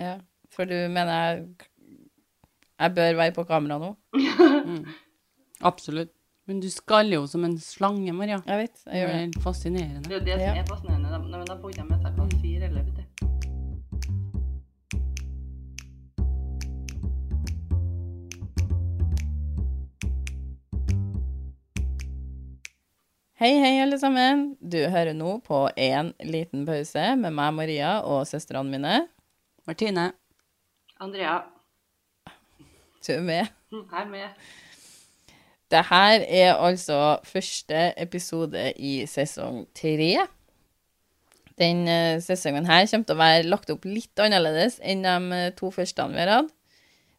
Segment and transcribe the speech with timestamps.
[0.00, 0.14] Ja,
[0.50, 1.46] for du mener jeg
[2.80, 3.90] Jeg bør være på kamera nå?
[5.70, 6.14] Absolutt.
[6.48, 8.40] Men du skaller jo som en slange, Maria.
[8.46, 9.20] Jeg vet, Det jeg er gjør det.
[9.20, 10.02] helt fascinerende.
[10.08, 10.62] Det er jo det som Ja.
[10.62, 11.10] er fascinerende.
[11.12, 14.10] Da, men da får jeg med seg hva han sier heller, vet du.
[23.40, 24.42] Hei, hei, alle sammen.
[24.60, 28.98] Du hører nå på En liten pause med meg, Maria, og søstrene mine.
[29.70, 30.10] Martine.
[30.98, 31.44] Andrea,
[33.06, 33.46] Du er med.
[33.70, 34.48] Jeg er med.
[35.70, 40.26] Det her er altså første episode i sesong tre.
[41.60, 45.52] Den eh, sesongen her kommer til å være lagt opp litt annerledes enn de eh,
[45.54, 46.50] to første vi har hatt.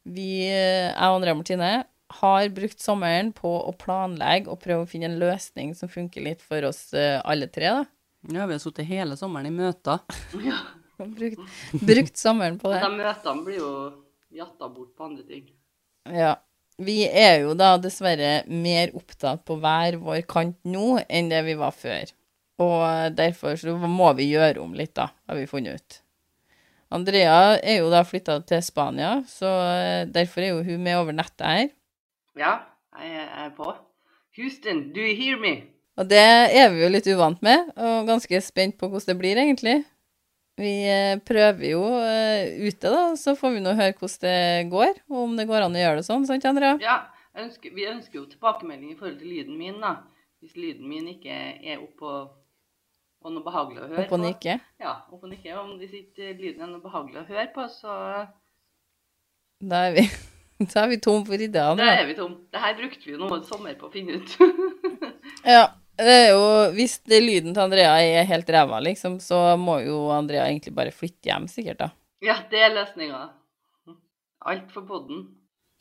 [0.03, 1.71] Vi, eh, jeg og Andrea Martine,
[2.19, 6.43] har brukt sommeren på å planlegge og prøve å finne en løsning som funker litt
[6.43, 7.71] for oss alle tre.
[7.71, 7.87] da.
[8.27, 10.03] Ja, vi har sittet hele sommeren i møter.
[11.07, 11.41] Brukt,
[11.81, 12.79] brukt sommeren på det.
[12.83, 13.73] De møtene blir jo
[14.31, 15.49] jatta bort på andre ting.
[16.09, 16.35] Ja.
[16.81, 21.57] Vi er jo da dessverre mer opptatt på hver vår kant nå enn det vi
[21.59, 22.13] var før.
[22.61, 25.99] Og derfor så må vi gjøre om litt, da, har vi funnet ut.
[26.91, 31.15] Andrea er jo da flytta til Spania, så eh, derfor er jo hun med over
[31.15, 31.69] nettet her.
[32.39, 32.55] Ja,
[32.99, 33.69] jeg er på.
[34.35, 35.53] Houston, do you hear me?
[35.99, 39.39] Og det er vi jo litt uvant med, og ganske spent på hvordan det blir,
[39.39, 39.77] egentlig.
[40.59, 44.99] Vi eh, prøver jo eh, ute, da, så får vi nå høre hvordan det går,
[45.09, 46.75] og om det går an å gjøre det sånn, sant, Andrea?
[46.83, 46.97] Ja,
[47.39, 49.95] ønsker, vi ønsker jo tilbakemelding i forhold til lyden min, da.
[50.41, 52.11] Hvis lyden min ikke er oppå
[53.21, 54.55] og noe behagelig å høre Opp og nikke.
[54.81, 55.53] Ja, opp og nikke.
[55.61, 57.97] Om hvis ikke lyden er noe behagelig å høre på, så
[59.61, 60.05] Da er vi,
[60.71, 61.77] da er vi tom for ideene.
[61.77, 62.33] da er vi tom.
[62.49, 64.37] Det her brukte vi jo noe sommer på å finne ut.
[65.45, 69.79] Ja, det er jo Hvis det lyden til Andrea er helt ræva, liksom, så må
[69.85, 71.91] jo Andrea egentlig bare flytte hjem, sikkert, da.
[72.23, 73.29] ja, det er løsninga.
[74.45, 75.27] Alt for podden.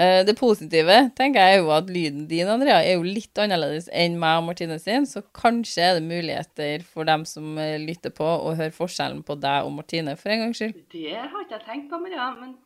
[0.00, 3.88] Eh, Det positive tenker jeg er jo at lyden din, Andrea, er jo litt annerledes
[3.92, 8.12] enn meg og Martine sin, så kanskje er det muligheter for dem som eh, lytter
[8.16, 10.76] på, å høre forskjellen på deg og Martine, for en gangs skyld.
[10.92, 12.56] Det har ikke jeg tenkt på, Maria, men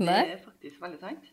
[0.00, 0.20] det Nei?
[0.32, 1.30] er faktisk veldig sant.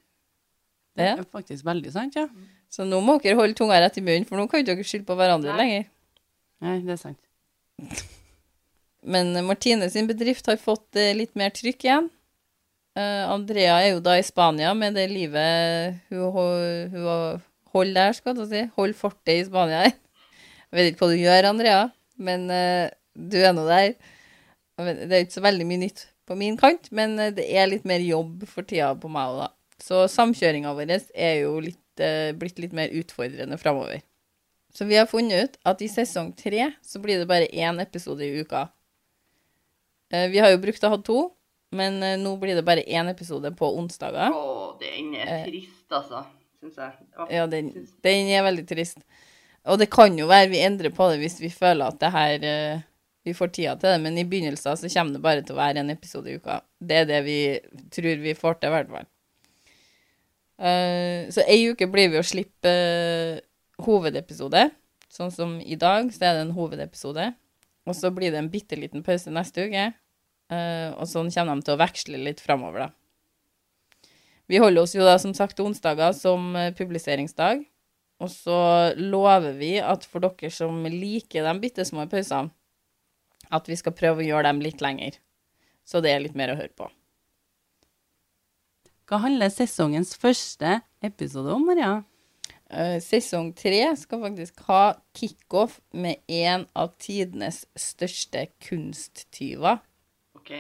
[1.00, 2.26] Det er faktisk veldig sant, ja.
[2.70, 5.10] Så nå må dere holde tunga rett i munnen, for nå kan dere ikke skylde
[5.10, 5.60] på hverandre Nei.
[5.64, 5.90] lenger.
[6.66, 7.20] Nei, det er sant.
[9.14, 12.10] Men eh, Martine sin bedrift har fått eh, litt mer trykk igjen.
[13.00, 17.42] Eh, Andrea er jo da i Spania med det livet hun, hun, hun
[17.74, 18.66] holder der, skal du si.
[18.78, 19.96] Holder fortet i Spania her.
[20.70, 21.84] Jeg vet ikke hva du gjør, Andrea,
[22.22, 22.44] men
[23.18, 23.96] du er nå der.
[24.78, 28.04] Det er ikke så veldig mye nytt på min kant, men det er litt mer
[28.06, 29.48] jobb for tida på meg òg, da.
[29.82, 31.89] Så samkjøringa vår er jo litt,
[32.40, 34.02] blitt litt mer utfordrende framover.
[34.74, 38.22] Så vi har funnet ut at i sesong tre så blir det bare én episode
[38.26, 38.68] i uka.
[40.14, 41.20] Eh, Vi har jo brukt å ha to,
[41.72, 44.30] men eh, nå blir det bare én episode på onsdager.
[44.34, 45.46] Å, den er Eh.
[45.50, 46.24] trist, altså,
[46.62, 46.94] syns jeg.
[47.18, 47.72] Å, Ja, den,
[48.06, 49.02] den er veldig trist.
[49.66, 52.44] Og det kan jo være vi endrer på det hvis vi føler at det her
[52.48, 52.80] eh,
[53.28, 55.82] Vi får tida til det, men i begynnelsen så kommer det bare til å være
[55.82, 56.62] en episode i uka.
[56.80, 57.40] Det er det vi
[57.92, 59.06] tror vi får til, i hvert fall.
[60.60, 63.40] Eh, så ei uke blir vi å slippe eh,
[63.86, 64.68] hovedepisode.
[65.10, 67.32] Sånn som i dag, så er det en hovedepisode.
[67.90, 69.90] Og så blir det en bitte liten pause neste uke.
[70.50, 74.14] Uh, og sånn kommer de til å veksle litt framover, da.
[74.50, 77.62] Vi holder oss jo da som sagt onsdager som publiseringsdag.
[78.20, 78.60] Og så
[78.98, 82.50] lover vi at for dere som liker de bitte små pausene,
[83.50, 85.22] at vi skal prøve å gjøre dem litt lenger.
[85.86, 86.90] Så det er litt mer å høre på.
[89.10, 92.04] Hva handler sesongens første episode om, Maria?
[92.70, 94.84] Eh, sesong tre skal faktisk ha
[95.18, 99.80] kickoff med en av tidenes største kunsttyver.
[100.38, 100.52] OK.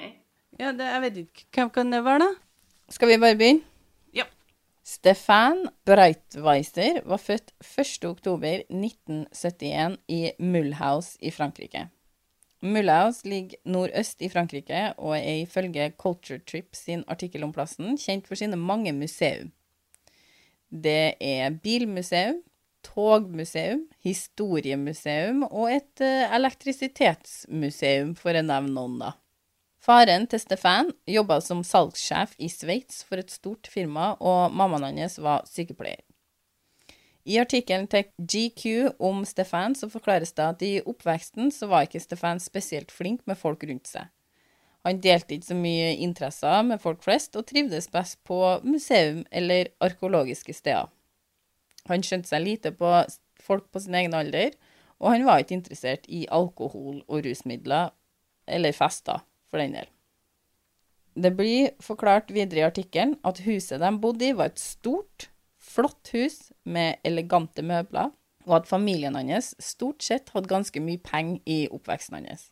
[0.58, 1.46] Ja, det, jeg vet ikke.
[1.54, 2.90] Hvem kan det være, da?
[2.90, 3.62] Skal vi bare begynne?
[4.18, 4.26] Ja.
[4.82, 8.10] Stefan Breitweiser var født 1.
[8.10, 11.86] oktober 1971 i Mulhouse i Frankrike.
[12.60, 18.28] Mulhouse ligger nordøst i Frankrike og er ifølge Culture Trip sin artikkel om plassen kjent
[18.28, 19.54] for sine mange museum.
[20.70, 22.42] Det er bilmuseum,
[22.84, 29.16] togmuseum, historiemuseum og et eh, elektrisitetsmuseum, for å nevne noen, da.
[29.80, 35.18] Faren til Stefan jobba som salgssjef i Sveits for et stort firma, og mammaen hans
[35.24, 36.04] var sykepleier.
[37.30, 42.02] I artikkelen til GQ om Stefan så forklares det at i oppveksten så var ikke
[42.02, 44.10] Stefan spesielt flink med folk rundt seg.
[44.88, 49.70] Han delte ikke så mye interesser med folk flest, og trivdes best på museum eller
[49.84, 50.90] arkeologiske steder.
[51.92, 52.90] Han skjønte seg lite på
[53.44, 54.56] folk på sin egen alder,
[55.00, 57.94] og han var ikke interessert i alkohol og rusmidler,
[58.48, 59.22] eller fester,
[59.52, 59.90] for den del.
[61.20, 65.29] Det blir forklart videre i artikkelen at huset de bodde i, var et stort,
[65.70, 68.14] flott hus med elegante møbler,
[68.48, 72.50] og at familien hans stort sett hadde ganske mye penger i oppveksten hans.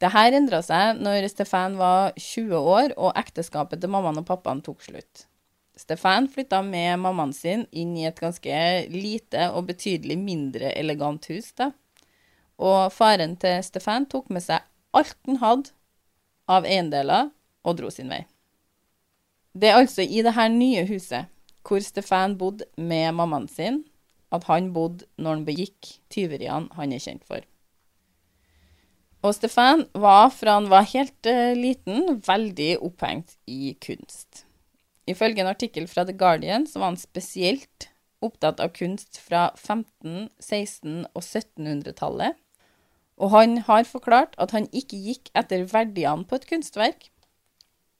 [0.00, 4.80] Dette endra seg når Stefan var 20 år og ekteskapet til mammaen og pappaen tok
[4.86, 5.26] slutt.
[5.76, 8.56] Stefan flytta med mammaen sin inn i et ganske
[8.92, 11.52] lite og betydelig mindre elegant hus.
[11.52, 11.70] da.
[12.60, 14.64] Og faren til Stefan tok med seg
[14.96, 15.72] alt han hadde
[16.50, 17.30] av eiendeler,
[17.64, 18.24] og dro sin vei.
[19.52, 21.28] Det er altså i dette nye huset,
[21.66, 23.84] hvor Stefan bodde med mammaen sin,
[24.32, 27.44] at han bodde når han begikk tyveriene han er kjent for.
[29.20, 34.46] Og Stefan var, fra han var helt uh, liten, veldig opphengt i kunst.
[35.10, 37.90] Ifølge en artikkel fra The Guardian så var han spesielt
[38.24, 42.38] opptatt av kunst fra 15-, 16- og 1700-tallet.
[43.20, 47.10] Og han har forklart at han ikke gikk etter verdiene på et kunstverk,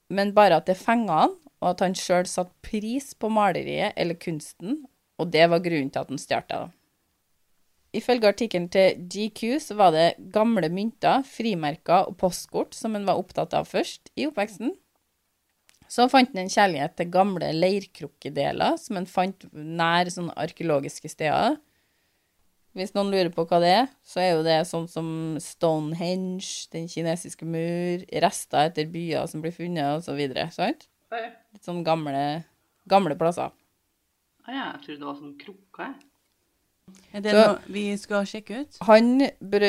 [0.09, 4.17] men bare at det fenga han, og at han sjøl satte pris på maleriet eller
[4.19, 4.81] kunsten,
[5.21, 6.61] og det var grunnen til at han det.
[7.91, 13.19] Ifølge artikkelen til GQ så var det gamle mynter, frimerker og postkort som han var
[13.19, 14.71] opptatt av først i oppveksten.
[15.91, 21.57] Så fant han en kjærlighet til gamle leirkrukkedeler som han fant nær sånne arkeologiske steder.
[22.79, 25.09] Hvis noen lurer på hva det er, så er jo det sånn som
[25.43, 30.87] Stonehenge, den kinesiske mur, rester etter byer som blir funnet, videre, sant?
[31.11, 31.25] Oi.
[31.55, 32.43] Litt sånn gamle,
[32.89, 33.51] gamle plasser.
[34.47, 35.93] Ah, ja, jeg trodde det var sånn krukker.
[37.13, 38.77] Er det Så- noe vi skal sjekke ut?
[38.81, 39.65] Han br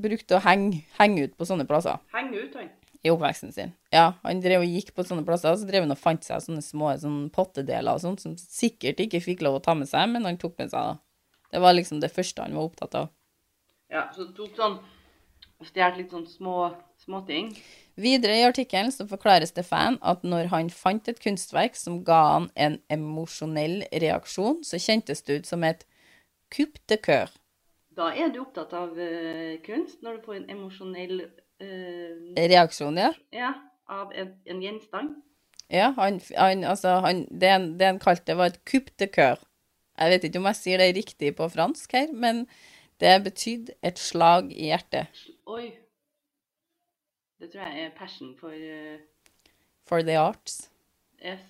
[0.00, 2.70] brukte å henge, henge ut på sånne plasser Henge ut, han.
[3.04, 3.72] i oppveksten sin.
[3.92, 6.62] Ja, han drev og gikk på sånne plasser, så drev han og fant seg sånne
[6.62, 10.24] små sånne pottedeler og sånt, som sikkert ikke fikk lov å ta med seg, men
[10.24, 10.98] han tok med seg da.
[11.52, 13.10] Det var liksom det første han var opptatt av.
[13.90, 14.78] Ja, så tok sånn
[15.60, 16.74] og stjal litt sånn små
[17.06, 17.54] småting.
[17.96, 22.50] Videre i artikkelen så forklarer Stefan at når han fant et kunstverk som ga han
[22.60, 25.86] en emosjonell reaksjon, så kjentes det ut som et
[26.52, 27.32] coup de coeur.
[27.96, 33.14] Da er du opptatt av uh, kunst, når du får en emosjonell uh, Reaksjon, ja.
[33.32, 33.54] Ja,
[33.88, 35.14] av en, en gjenstand.
[35.72, 39.40] Ja, han, han, altså, han, det, han, det han kalte var et coup de coeur.
[39.96, 42.44] Jeg vet ikke om jeg sier det riktig på fransk her, men
[43.00, 45.08] det betydde et slag i hjertet.
[45.48, 45.70] Oi.
[47.40, 48.96] Det tror jeg er passion for uh,
[49.88, 50.70] For the arts.
[51.22, 51.40] yes,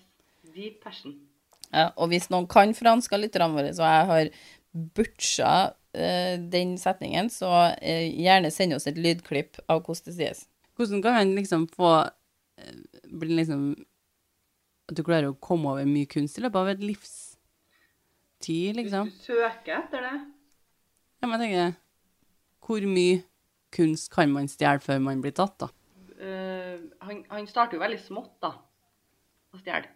[0.55, 1.15] deep passion.
[1.73, 4.29] Ja, og hvis noen kan fransk av lytterne våre, så jeg har
[4.95, 10.45] butcha uh, den setningen, så uh, gjerne send oss et lydklipp av hvordan det sies.
[10.77, 12.73] Hvordan kan man liksom få eh,
[13.09, 13.71] bli liksom
[14.87, 19.09] At du klarer å komme over mye kunst i løpet av et livstid, liksom?
[19.09, 20.13] Hvis du søker etter det
[21.17, 21.73] Ja, men jeg tenker
[22.61, 23.23] Hvor mye
[23.73, 25.71] kunst kan man stjele før man blir tatt, da?
[26.21, 28.53] Eh, han, han starter jo veldig smått, da.
[29.53, 29.93] Å stjele.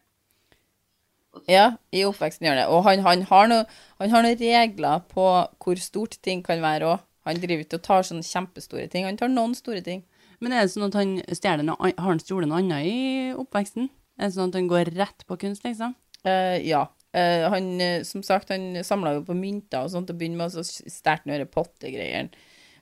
[1.48, 2.68] Ja, i oppveksten gjør det.
[2.74, 3.66] Og han, han, har noe,
[4.02, 5.28] han har noen regler på
[5.64, 7.08] hvor stort ting kan være òg.
[7.30, 9.06] Han driver ikke og tar sånne kjempestore ting.
[9.08, 10.02] Han tar noen store ting.
[10.42, 13.02] Men er det sånn at han stjeler noe Har han stjålet noe annet i
[13.38, 13.92] oppveksten?
[14.18, 15.94] Er det sånn at han går rett på kunst, liksom?
[16.26, 16.88] Uh, ja.
[17.14, 17.70] Uh, han,
[18.08, 21.30] som sagt, han samla jo på mynter og sånt og å begynne med, å stjele
[21.30, 22.32] noen pottegreier.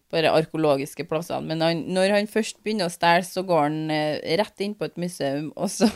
[0.09, 1.45] På de arkeologiske plassene.
[1.49, 4.89] Men han, når han først begynner å stjele, så går han eh, rett inn på
[4.89, 5.89] et museum, og så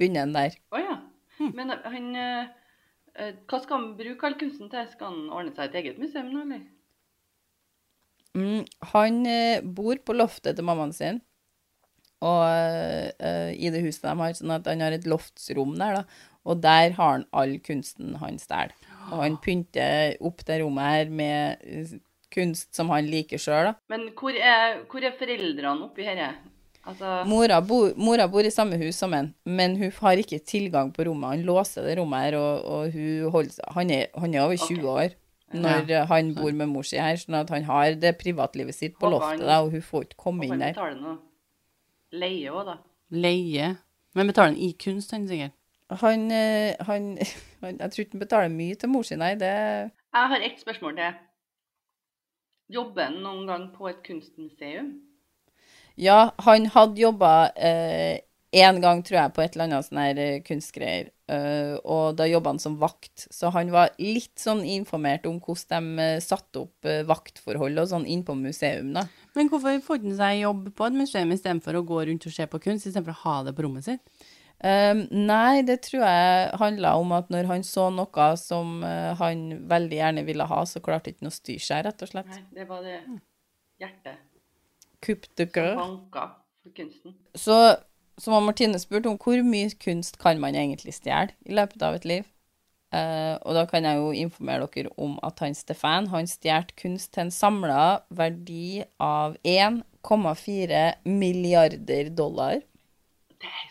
[0.00, 0.58] begynner han der.
[0.72, 0.98] Å ja.
[1.40, 2.50] Men han eh,
[3.16, 4.88] eh, Hva skal han bruke all kunsten til?
[4.92, 6.66] Skal han ordne seg et eget museum nå, eller?
[8.36, 8.62] Mm,
[8.92, 11.18] han eh, bor på loftet til mammaen sin,
[12.20, 16.26] og eh, i det huset de har, sånn at han har et loftsrom der, da.
[16.48, 18.72] Og der har han all kunsten han stjeler.
[19.10, 21.96] Og han pynter opp det rommet her med eh,
[22.34, 23.74] kunst som han liker sjøl, da.
[23.92, 26.30] Men hvor er, hvor er foreldrene oppi dette?
[26.90, 30.92] Altså Mora bor, mora bor i samme hus som han, men hun har ikke tilgang
[30.96, 31.34] på rommet.
[31.36, 34.56] Han låser det rommet her, og, og hun holder seg Han er, han er over
[34.56, 35.16] 20 år
[35.50, 36.04] når ja.
[36.06, 39.16] han bor med mor si her, sånn at han har det privatlivet sitt på Håper
[39.16, 40.76] loftet, han- da, og hun får ikke komme Håper inn han der.
[40.76, 41.16] betaler noe
[42.22, 42.76] leie òg, da.
[43.10, 43.70] Leie.
[44.14, 45.56] Men betaler han i kunst, han sikkert?
[46.00, 47.08] Han, eh, han,
[47.64, 49.32] han Jeg tror ikke han betaler mye til mor si, nei.
[49.38, 51.18] Det Jeg har ett spørsmål til.
[52.70, 54.92] Jobber han noen gang på et kunstmuseum?
[56.00, 57.32] Ja, han hadde jobba
[58.50, 61.10] én gang, tror jeg, på et eller annet sånn her eh, kunstgreier.
[61.30, 65.92] Eh, og da jobba han som vakt, så han var litt sånn informert om hvordan
[66.00, 69.06] de uh, satte opp eh, vaktforhold og sånn inn på museum, da.
[69.38, 72.48] Men hvorfor får han seg jobb på et museum istedenfor å gå rundt og se
[72.50, 74.26] på kunst, istedenfor å ha det på rommet sitt?
[74.60, 79.46] Um, nei, det tror jeg handla om at når han så noe som uh, han
[79.70, 82.34] veldig gjerne ville ha, så klarte ikke han å styre seg, rett og slett.
[82.34, 82.98] Nei, det var det
[83.80, 84.26] hjertet
[85.00, 85.78] Coup de som coeur.
[85.78, 86.26] banka
[86.60, 87.16] for kunsten.
[87.32, 87.56] Så
[88.20, 92.04] som Martine spurt om hvor mye kunst kan man egentlig stjele i løpet av et
[92.04, 92.28] liv.
[92.90, 97.14] Uh, og da kan jeg jo informere dere om at han Stefan han stjal kunst
[97.14, 102.60] til en samla verdi av 1,4 milliarder dollar.
[103.40, 103.69] Det er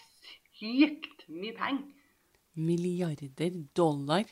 [0.60, 1.88] sykt mye penger.
[2.60, 4.24] Milliarder dollar.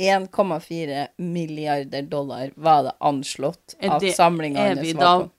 [0.00, 5.24] 1,4 milliarder dollar var det anslått Er at det- samlinga er hans vi var da-
[5.24, 5.30] på.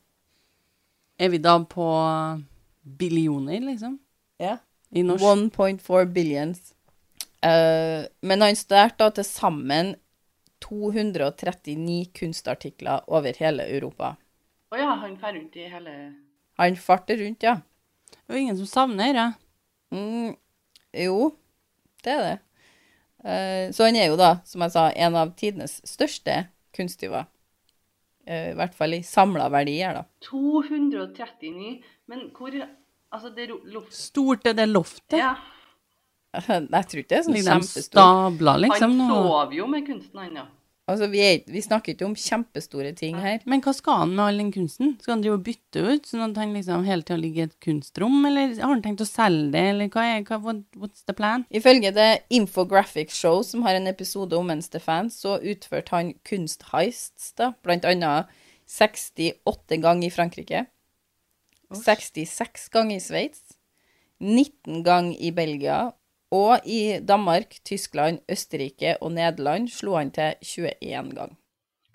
[1.20, 1.88] Er vi da på
[2.84, 4.00] billioner, liksom?
[4.38, 4.58] Ja.
[4.92, 5.24] I norsk?
[5.24, 6.74] 1,4 billions.
[7.44, 9.96] Uh, men han stjal da til sammen
[10.62, 14.16] 239 kunstartikler over hele Europa.
[14.72, 15.96] Å ja, han fer rundt i hele
[16.60, 17.56] Han farter rundt, ja.
[18.12, 19.34] Det er jo ingen som savner det.
[19.92, 20.34] Mm,
[21.04, 21.32] jo,
[22.06, 22.38] det er det.
[23.22, 26.46] Uh, så han er jo da, som jeg sa, en av tidenes største
[26.76, 27.28] kunsttyver.
[28.26, 30.06] Uh, I hvert fall i samla verdier, da.
[30.26, 32.56] 239 Men hvor
[33.12, 33.96] Altså, det loftet loft...
[33.96, 35.18] Stort er det loftet.
[35.20, 35.34] Ja.
[36.48, 37.88] Jeg tror ikke det er sånn kjempestort.
[37.90, 38.94] stabla, liksom?
[39.04, 40.46] Han sover jo med kunsten, han, ja.
[40.92, 43.40] Altså, vi, er, vi snakker ikke om kjempestore ting her.
[43.50, 44.96] Men hva skal han med all den kunsten?
[45.02, 47.58] Skal han drive og bytte ut, sånn at han liksom hele tida ligger i et
[47.64, 51.16] kunstrom, eller har han tenkt å selge det, eller hva er hva, what, What's the
[51.18, 51.46] plan?
[51.54, 57.32] Ifølge det Infographic Show, som har en episode om en Stefan, så utførte han kunstheists,
[57.40, 58.30] da, blant annet
[58.72, 60.66] 68 ganger i Frankrike,
[61.76, 63.58] 66 ganger i Sveits,
[64.22, 65.80] 19 ganger i Belgia,
[66.32, 71.38] og i Danmark, Tyskland, Østerrike og Nederland slo han til 21 ganger.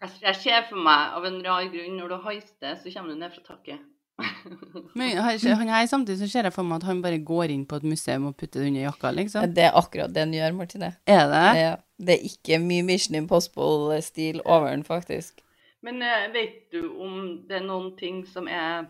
[0.03, 3.23] Jeg, jeg ser for meg, av en rar grunn, når du heister, så kommer du
[3.23, 3.81] ned fra taket.
[4.97, 7.81] Men han her samtidig så ser jeg for meg at han bare går inn på
[7.81, 9.49] et museum og putter det under jakka, liksom.
[9.57, 10.93] Det er akkurat det han gjør, Martine.
[11.09, 11.43] Er det?
[11.61, 15.43] Ja, det er ikke mye Mission Impossible-stil over den, faktisk.
[15.85, 18.89] Men uh, vet du om det er noen ting som er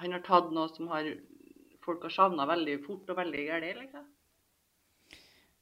[0.00, 1.04] Han har tatt noe som har
[1.84, 4.06] folk har savna veldig fort og veldig galt, liksom?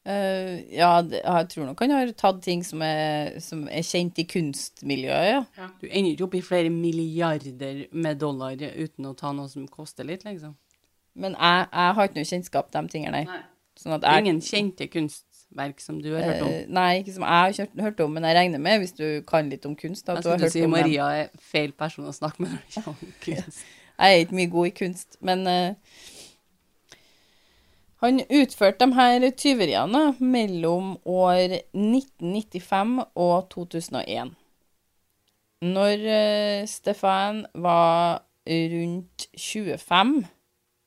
[0.08, 4.24] Eh, ja, jeg tror nok han har tatt ting som er, som er kjent i
[4.30, 5.68] kunstmiljøet, ja.
[5.82, 10.08] Du ender ikke opp i flere milliarder med dollar uten å ta noe som koster
[10.08, 10.56] litt, liksom.
[11.20, 13.24] Men jeg, jeg har ikke noe kjennskap til de tingene.
[13.28, 13.42] Nei.
[13.80, 16.54] Sånn jeg, ingen kjente kunstverk som du har hørt om.
[16.54, 19.52] Uh, nei, ikke som jeg har hørt om, men jeg regner med, hvis du kan
[19.52, 20.64] litt om kunst, at Jeg skulle si.
[20.70, 23.62] Maria er feil person å snakke med når det kommer til kunst.
[24.00, 26.00] Jeg er ikke mye god i kunst, men eh,
[28.00, 34.32] han utførte de her tyveriene mellom år 1995 og 2001.
[35.60, 40.14] Når eh, Stefan var rundt 25,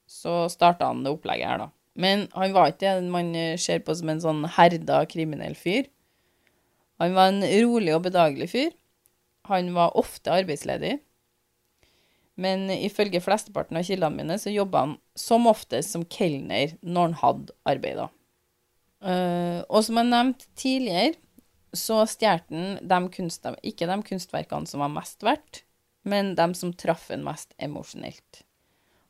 [0.10, 1.70] så starta han det opplegget her, da.
[1.94, 3.30] Men han var ikke det man
[3.62, 5.86] ser på som en sånn herda kriminell fyr.
[7.02, 8.72] Han var en rolig og bedagelig fyr.
[9.50, 10.98] Han var ofte arbeidsledig.
[12.40, 17.20] Men ifølge flesteparten av kildene mine så jobba han som oftest som kelner når han
[17.22, 18.02] hadde arbeid.
[19.04, 21.14] Eh, og som jeg nevnte tidligere,
[21.74, 25.64] så stjal han ikke de kunstverkene som var mest verdt,
[26.06, 28.44] men de som traff en mest emosjonelt.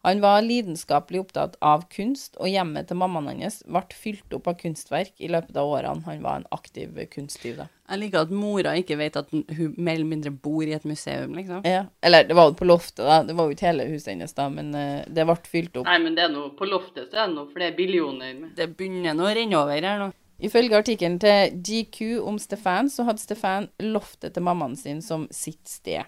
[0.03, 4.57] Han var lidenskapelig opptatt av kunst, og hjemmet til mammaen hans ble fylt opp av
[4.60, 7.62] kunstverk i løpet av årene han var en aktiv kunsttyv.
[7.62, 7.69] da.
[7.88, 11.38] Jeg liker at mora ikke vet at hun mer eller mindre bor i et museum,
[11.38, 11.63] liksom.
[11.63, 13.22] Ja, eller det var jo på loftet, da.
[13.24, 15.88] Det var jo ikke hele huset hennes, da, men eh, det ble fylt opp.
[15.88, 18.36] Nei, men det er noe, på loftet så er det noe flere billioner.
[18.41, 18.51] med.
[18.60, 20.12] Det begynner nå å renne over her nå.
[20.43, 25.63] Ifølge artikkelen til GQ om Stefan, så hadde Stefan loftet til mammaen sin som sitt
[25.72, 26.03] sted,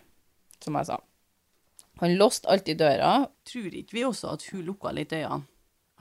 [0.60, 1.00] som jeg sa.
[2.02, 3.12] Han låste alltid døra.
[3.48, 5.46] Tror ikke vi også at hun lukka litt øynene?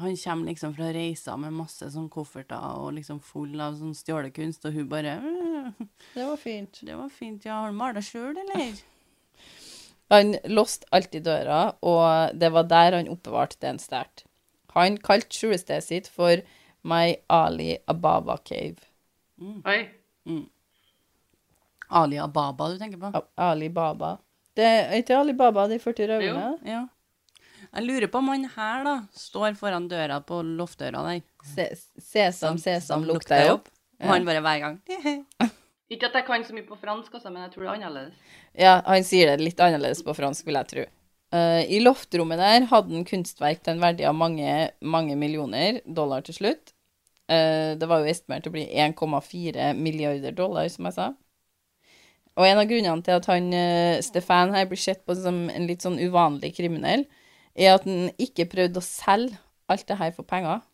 [0.03, 4.65] Han kommer liksom fra reiser med masse sånn kofferter og liksom full av sånn stjålekunst,
[4.67, 5.69] og hun bare «Øh,
[6.17, 6.81] Det var fint.
[6.83, 7.61] Det var fint, ja.
[7.61, 8.73] Har du mala sjøl, eller?
[10.11, 14.27] Han låste alltid døra, og det var der han oppbevarte den sterkt.
[14.75, 16.43] Han kalte skjulestedet sitt for
[16.85, 18.85] My Ali Ababa Cave.
[19.65, 19.79] Oi.
[21.89, 23.25] Ali Ababa du tenker på?
[23.41, 24.19] Ali Baba.
[24.55, 26.51] Det er ikke Ali Baba, de 40 røverne?
[26.69, 26.85] Ja.
[27.75, 31.23] Jeg lurer på om han her, da, står foran døra på loftdøra der.
[31.55, 33.71] Se- Sesam, sesam, lukk deg opp.
[34.01, 34.77] Og han bare hver gang
[35.95, 38.15] Ikke at jeg kan så mye på fransk, også, men jeg tror det er annerledes.
[38.59, 40.85] Ja, han sier det litt annerledes på fransk, vil jeg tro.
[41.35, 46.23] Uh, I loftrommet der hadde han kunstverk til en verdi av mange, mange millioner dollar
[46.27, 46.73] til slutt.
[47.31, 51.11] Uh, det var jo estimert til å bli 1,4 milliarder dollar, som jeg sa.
[52.35, 55.67] Og en av grunnene til at han, eh, Stefan her blir sett på som en
[55.69, 57.07] litt sånn uvanlig kriminell,
[57.55, 59.39] er at han ikke prøvde å selge
[59.71, 60.65] alt det her for penger.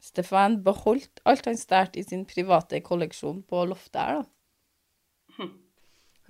[0.00, 5.48] Stefan beholdt alt han stjal i sin private kolleksjon på loftet her, da.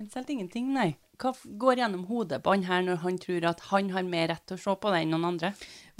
[0.01, 0.95] Han solgte ingenting, nei.
[1.21, 4.43] Hva går gjennom hodet på han her når han tror at han har mer rett
[4.49, 5.51] til å se på det enn noen andre?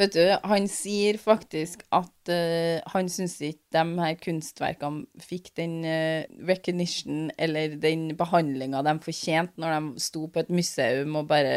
[0.01, 5.77] Vet du, han sier faktisk at uh, han syns ikke de her kunstverkene fikk den
[5.85, 11.55] uh, recognition eller den behandlinga de fortjente når de sto på et museum og bare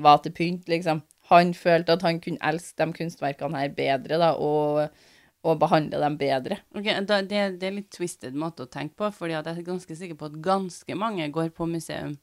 [0.00, 1.02] var til pynt, liksom.
[1.28, 4.88] Han følte at han kunne elske de kunstverkene her bedre, da, og,
[5.44, 6.62] og behandle dem bedre.
[6.72, 9.96] Ok, da, det, det er litt twisted måte å tenke på, for jeg er ganske
[9.96, 12.16] sikker på at ganske mange går på museum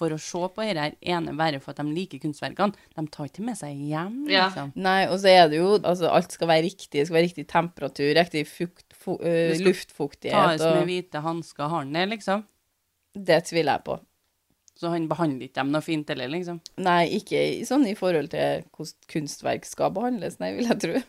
[0.00, 2.74] for å se på dette ene bare for at de liker kunstverkene.
[2.96, 4.48] De tar ikke med seg hjem, Ja.
[4.48, 4.72] liksom.
[4.80, 6.96] Nei, og så er det jo Altså, alt skal være riktig.
[6.98, 11.84] Det skal være riktig temperatur, riktig fukt, fu, uh, luftfuktighet, Tas med hvite hansker, har
[11.84, 12.46] han det, liksom?
[13.14, 14.00] det tviler jeg på.
[14.80, 16.60] Så han behandler ikke dem noe fint heller, liksom?
[16.80, 21.02] Nei, ikke sånn i forhold til hvordan kunstverk skal behandles, nei, vil jeg tro.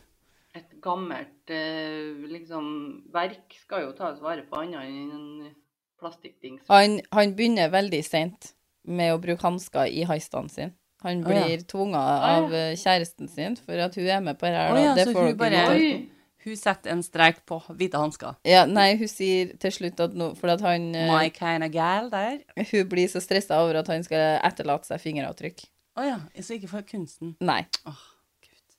[0.60, 2.66] Et gammelt eh, liksom,
[3.14, 5.56] verk skal jo tas vare på annet enn en
[6.02, 6.66] plastikkdings.
[6.68, 8.52] Han, han begynner veldig seint
[8.88, 10.76] med å bruke hansker i heistene sine.
[11.02, 12.34] Han blir tvunget ja.
[12.38, 14.74] av eh, kjæresten sin for at hun er med på det her.
[14.74, 16.10] Å, ja, det så hun bare-.
[16.42, 18.38] Hun setter en strek på hvite hansker.
[18.50, 21.74] Ja, nei, hun sier til slutt at nå For at han eh, My kind of
[21.74, 22.40] gal der.
[22.58, 25.66] Hun blir så stressa over at han skal etterlate seg fingeravtrykk.
[26.02, 27.36] Å ja, så ikke for kunsten.
[27.44, 27.62] Nei.
[27.90, 28.06] Oh,
[28.46, 28.78] Gud.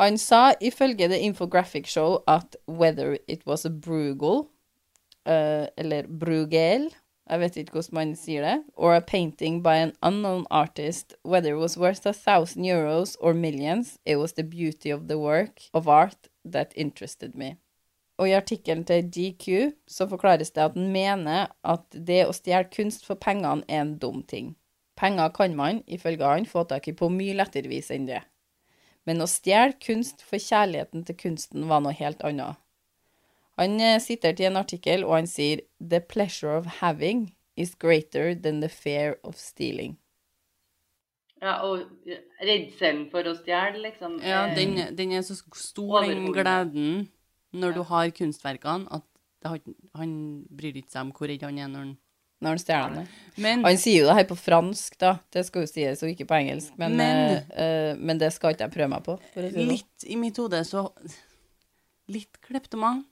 [0.00, 4.46] Han sa ifølge The Infographic Show at whether it was a brugal,
[5.28, 6.88] uh, eller brugel,
[7.26, 11.54] jeg vet ikke hvordan man sier det, or a painting by an unknown artist, whether
[11.54, 15.62] it was worth a thousand euros or millions, it was the beauty of the work
[15.74, 17.56] of art that interested me.
[18.18, 22.70] Og i artikkelen til GQ så forklares det at han mener at det å stjele
[22.72, 24.54] kunst for pengene er en dum ting.
[24.96, 28.22] Penger kan man, ifølge han, få tak i på mye lettere vis enn det.
[29.04, 32.56] Men å stjele kunst for kjærligheten til kunsten var noe helt annet.
[33.56, 38.34] Han sitter siterte i en artikkel, og han sier «The pleasure of having is greater
[38.34, 39.96] than the fear of stealing».
[41.42, 41.84] Ja, og
[42.40, 44.16] redselen for å stjele, liksom.
[44.24, 47.08] Ja, eh, den, den er så stor, den gleden,
[47.52, 47.76] når Ja.
[47.76, 49.04] du har kunstverkene, at
[49.44, 51.96] det han bryr ikke seg om hvor redd han er når han
[52.36, 53.02] Når han stjeler det.
[53.40, 55.14] Men Han sier jo det her på fransk, da.
[55.32, 56.74] Det skal jo sies, og ikke på engelsk.
[56.76, 59.14] Men, Men- eh, eh, men det skal ikke jeg prøve meg på.
[59.32, 59.68] For å si sånn.
[59.68, 60.92] litt i mitt hode så
[62.08, 63.04] Litt kleptoman.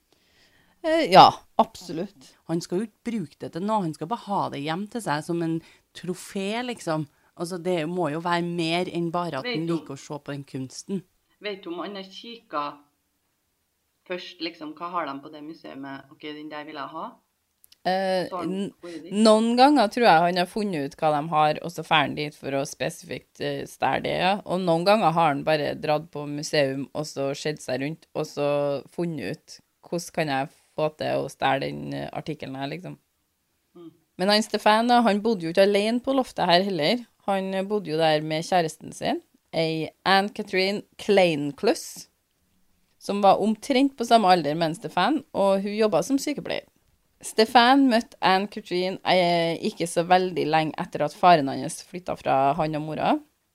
[0.85, 2.35] Eh, ja, absolutt.
[2.51, 5.01] Han skal jo ikke bruke det til noe, han skal bare ha det hjem til
[5.05, 5.59] seg som en
[5.97, 7.07] trofé, liksom.
[7.41, 10.45] Altså, det må jo være mer enn bare at han liker å se på den
[10.47, 11.01] kunsten.
[11.43, 12.67] Vet du om han har kikka
[14.09, 15.81] først, liksom, hva har de på det museet?
[16.13, 17.07] OK, den der vil jeg ha.
[17.85, 19.13] Eh, Så har han n- vært dit.
[19.13, 22.15] noen ganger tror jeg han har funnet ut hva de har, og så drar han
[22.17, 24.15] dit for å spesifikt uh, stjele det.
[24.23, 24.35] Ja.
[24.47, 28.25] Og noen ganger har han bare dratt på museum og så sett seg rundt, og
[28.31, 28.47] så
[28.95, 32.97] funnet ut hvordan kan jeg få til å stjele den eh, artikkelen her, liksom.
[33.77, 33.91] Mm.
[34.21, 37.05] Men han Stefan han bodde jo ikke alene på loftet her heller.
[37.29, 39.23] Han eh, bodde jo der med kjæresten sin,
[39.55, 42.09] ei Anne-Catherine Kleinkluss,
[42.99, 46.67] som var omtrent på samme alder med Stefan, og hun jobba som sykepleier.
[47.25, 52.77] Stefan møtte Anne-Catherine eh, ikke så veldig lenge etter at faren hans flytta fra han
[52.77, 53.15] og mora.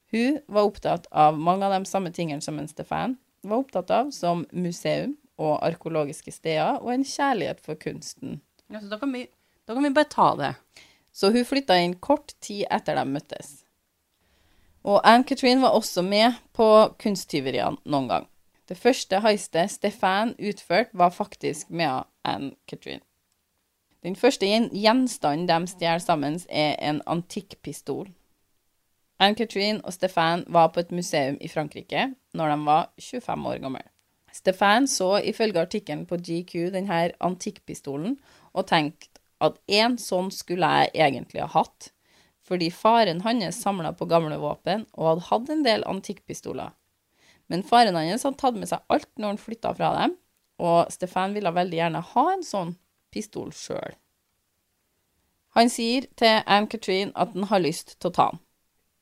[0.10, 4.10] Hun var opptatt av mange av de samme tingene som en Stefan var opptatt av,
[4.12, 8.42] som museum og arkeologiske steder, og en kjærlighet for kunsten.
[8.70, 9.26] Ja, så da kan vi,
[9.68, 10.54] da kan vi bare ta det.
[11.16, 13.64] Så hun flytta inn kort tid etter de møttes.
[14.84, 16.68] Og Anne-Katrine var også med på
[17.02, 18.28] kunsttyveriene noen gang.
[18.70, 23.02] Det første heistet Stefan utførte, var faktisk med Anne-Katrine.
[24.04, 28.08] Den første gjen- gjenstanden de stjeler sammen, er en antikkpistol.
[29.20, 33.82] Anne-Katrine og Stefan var på et museum i Frankrike når de var 25 år gamle.
[34.36, 38.18] Stefan så ifølge artikkelen på GQ denne antikkpistolen
[38.54, 41.92] og tenkte at en sånn skulle jeg egentlig ha hatt,
[42.44, 46.74] fordi faren hans samla på gamle våpen og hadde hatt en del antikkpistoler.
[47.50, 50.18] Men faren hans hadde tatt med seg alt når han flytta fra dem,
[50.60, 52.76] og Stefan ville veldig gjerne ha en sånn
[53.14, 53.96] pistol sjøl.
[55.58, 58.44] Han sier til Anne-Katrine at han har lyst til å ta den,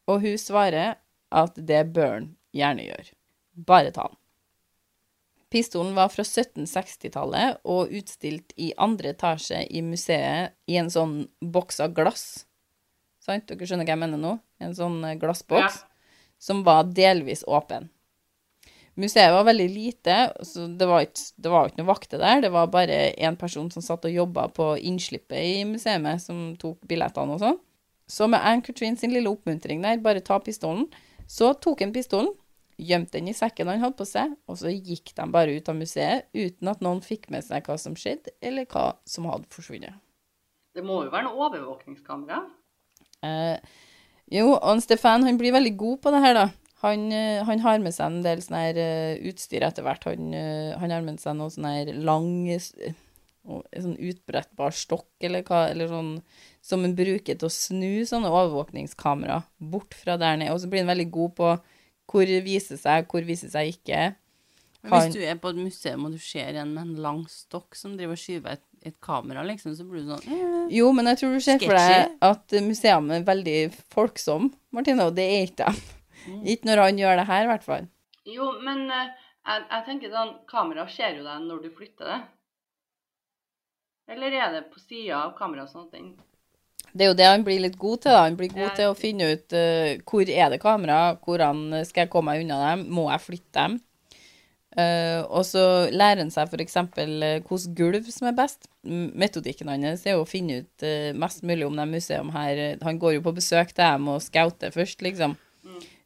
[0.07, 0.95] og hun svarer
[1.35, 3.11] at det bør han gjerne gjøre.
[3.67, 4.19] Bare ta den.
[5.57, 11.81] Pistolen var fra 1760-tallet og utstilt i andre etasje i museet i en sånn boks
[11.81, 12.25] av glass.
[13.25, 13.49] Sant?
[13.49, 14.37] Dere skjønner hva jeg mener nå?
[14.61, 15.85] En sånn glassboks glassboks
[16.37, 17.89] som var delvis åpen.
[18.97, 20.15] Museet var veldig lite,
[20.45, 22.41] så det var ikke, det var ikke noen vakter der.
[22.45, 26.79] Det var bare én person som satt og jobba på innslippet i museet, som tok
[26.89, 27.59] billettene og sånn.
[28.09, 30.87] Så med Anne-Katrin sin lille oppmuntring der, bare ta pistolen,
[31.29, 32.31] så tok han pistolen,
[32.77, 35.77] gjemte den i sekken han hadde på seg, og så gikk de bare ut av
[35.79, 39.97] museet uten at noen fikk med seg hva som skjedde, eller hva som hadde forsvunnet.
[40.77, 42.43] Det må jo være noe overvåkningskamera.
[43.25, 43.57] Eh,
[44.37, 46.47] jo, og Stefan han blir veldig god på det her, da.
[46.83, 50.05] Han, eh, han har med seg en del sånn her eh, utstyr etter hvert.
[50.05, 52.29] Han, eh, han har med seg noe sånn her lang
[53.47, 56.11] sånn utbrettbar stokk, eller hva, eller sånn
[56.61, 59.39] som han bruker til å snu sånne overvåkningskamera
[59.71, 60.53] bort fra der nede.
[60.53, 61.51] Og så blir han veldig god på
[62.07, 64.13] hvor viser seg, hvor viser seg ikke.
[64.85, 67.75] Men Hvis du er på et museum og du ser en med en lang stokk
[67.75, 70.55] som driver og skyver et, et kamera, liksom, så blir du sånn eh.
[70.77, 73.59] Jo, men jeg tror du ser for deg at museet er veldig
[73.93, 75.83] folksom, Martine, og det er ikke dem.
[76.27, 76.41] Mm.
[76.53, 77.91] Ikke når han gjør det her, i hvert fall.
[78.27, 79.13] Jo, men eh,
[79.47, 82.17] jeg, jeg tenker sånn Kamera ser jo deg når du flytter det.
[84.07, 86.13] Eller er det på sida av kameraet sånn at den
[86.97, 88.11] Det er jo det han blir litt god til.
[88.15, 88.23] da.
[88.25, 88.75] Han blir god Ja.
[88.79, 92.57] til å finne ut uh, hvor er det kamera, hvordan skal jeg komme meg unna
[92.71, 93.77] dem, må jeg flytte dem?
[94.77, 96.75] Uh, og så lærer han seg f.eks.
[96.77, 98.67] Uh, hvilket gulv som er best.
[98.85, 102.77] Metodikken hans er jo å finne ut uh, mest mulig om det museum her.
[102.85, 105.33] Han går jo på besøk til dem og scouter først, liksom.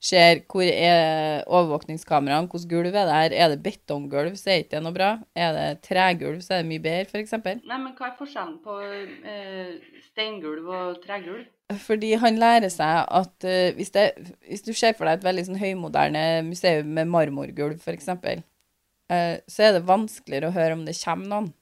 [0.02, 3.34] Ser hvor er overvåkningskameraene, hvordan gulv er det her.
[3.38, 5.12] Er det betonggulv, så er ikke det noe bra.
[5.38, 7.36] Er det tregulv, så er det mye bedre, f.eks.
[7.46, 9.76] Nei, men hva er forskjellen på eh,
[10.08, 11.46] steingulv og tregulv?
[11.86, 14.08] Fordi han lærer seg at eh, hvis, det,
[14.50, 19.68] hvis du ser for deg et veldig sånn høymoderne museum med marmorgulv, f.eks., uh, så
[19.68, 21.54] er det vanskeligere å høre om det kommer noen.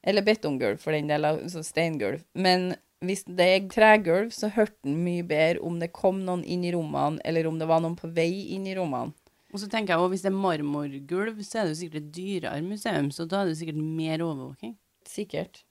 [0.00, 2.24] Eller betonggulv, for den del, altså steingulv.
[2.32, 2.70] Men
[3.04, 6.72] hvis det er tregulv, så hørte han mye bedre om det kom noen inn i
[6.74, 9.14] rommene, eller om det var noen på vei inn i rommene.
[9.50, 12.12] Og så tenker jeg også, hvis det er marmorgulv, så er det jo sikkert et
[12.14, 14.76] dyrere museum, så da er det sikkert mer overvåking.
[15.08, 15.64] Sikkert.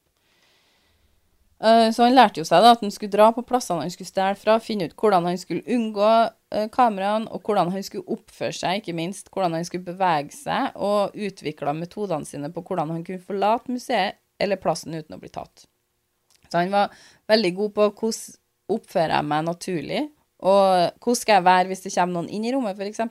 [1.62, 4.10] Eh, Så han lærte jo seg da at han skulle dra på plassene han skulle
[4.10, 6.12] stjele fra, finne ut hvordan han skulle unngå
[6.56, 10.72] eh, kameraene, og hvordan han skulle oppføre seg, ikke minst hvordan han skulle bevege seg,
[10.76, 15.30] og utvikla metodene sine på hvordan han kunne forlate museet eller plassen uten å bli
[15.36, 15.69] tatt.
[16.50, 16.96] Så han var
[17.30, 20.02] veldig god på hvordan oppfører jeg meg naturlig,
[20.40, 20.66] og
[21.04, 23.02] hvordan skal jeg være hvis det kommer noen inn i rommet, f.eks.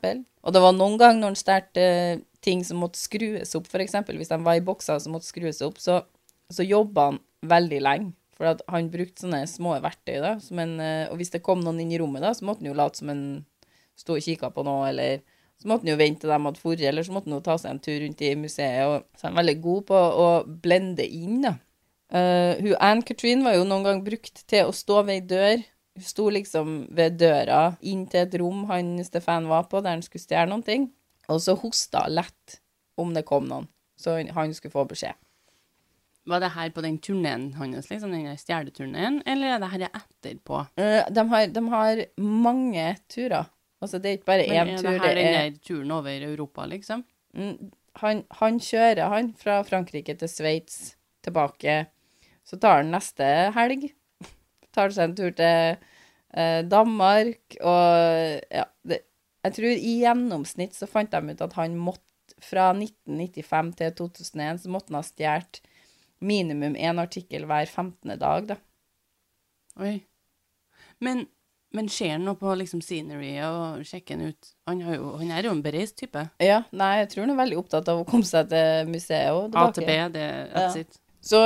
[0.46, 3.98] Og det var noen ganger når han stjal eh, ting som måtte skrues opp, f.eks.
[4.09, 6.01] hvis de var i bokser som måtte skrues opp, så,
[6.53, 8.14] så jobba han veldig lenge.
[8.38, 10.37] For han brukte sånne små verktøy, da.
[10.55, 12.79] En, eh, og hvis det kom noen inn i rommet, da, så måtte han jo
[12.79, 13.24] late som en
[13.98, 15.24] sto og kikka på noe, eller
[15.59, 17.57] så måtte han jo vente til de hadde dratt, eller så måtte han jo ta
[17.59, 18.85] seg en tur rundt i museet.
[18.87, 20.29] Og, så han er veldig god på å
[20.62, 21.57] blende inn, da.
[22.09, 25.64] Eh, hun Anne Catherine var jo noen gang brukt til å stå ved ei dør.
[25.99, 30.05] Hun sto liksom ved døra inn til et rom han Stefan var på, der han
[30.07, 30.90] skulle stjele noen ting.
[31.29, 32.61] Og så hosta hun lett
[32.99, 33.68] om det kom noen,
[33.99, 35.14] så han- skulle få beskjed.
[36.29, 40.66] Var det her på den turneen hans, liksom, den stjeleturneen, eller er det her etterpå?
[40.77, 43.47] Uh, de, har, de har mange turer.
[43.81, 44.90] Altså, det er ikke bare Men én er tur.
[44.90, 47.05] det her Det er, turen over Europa, liksom?
[47.35, 47.71] Mm,
[48.03, 51.87] han, han kjører han fra Frankrike til Sveits, tilbake.
[52.49, 53.25] Så tar han neste
[53.57, 53.91] helg.
[54.75, 59.03] Tar seg en tur til eh, Danmark, og ja det,
[59.45, 62.05] Jeg tror i gjennomsnitt så fant de ut at han måtte
[62.45, 65.61] Fra 1995 til 2001 så måtte han ha stjålet
[66.21, 68.13] minimum én artikkel hver 15.
[68.19, 68.57] dag, da.
[69.79, 70.01] Oi.
[70.99, 71.25] Men,
[71.75, 74.51] men ser han noe på liksom scenery og sjekker han ut?
[74.67, 76.25] Han, har jo, han er jo en bereist type.
[76.43, 79.85] Ja, nei, jeg tror han er veldig opptatt av å komme seg til museet tilbake.
[79.85, 80.55] AtB, det er Ja.
[80.59, 80.99] that's it.
[81.23, 81.43] Så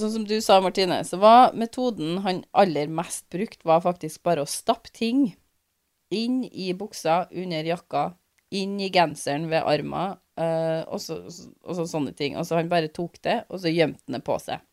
[0.00, 4.44] sånn som du sa, Martine, så var metoden han aller mest brukt, var faktisk bare
[4.44, 5.30] å stappe ting
[6.10, 8.10] inn i buksa, under jakka,
[8.50, 11.20] inn i genseren ved armen, eh, og, så,
[11.62, 12.34] og så sånne ting.
[12.38, 14.64] Altså han bare tok det, og så gjemte han det på seg.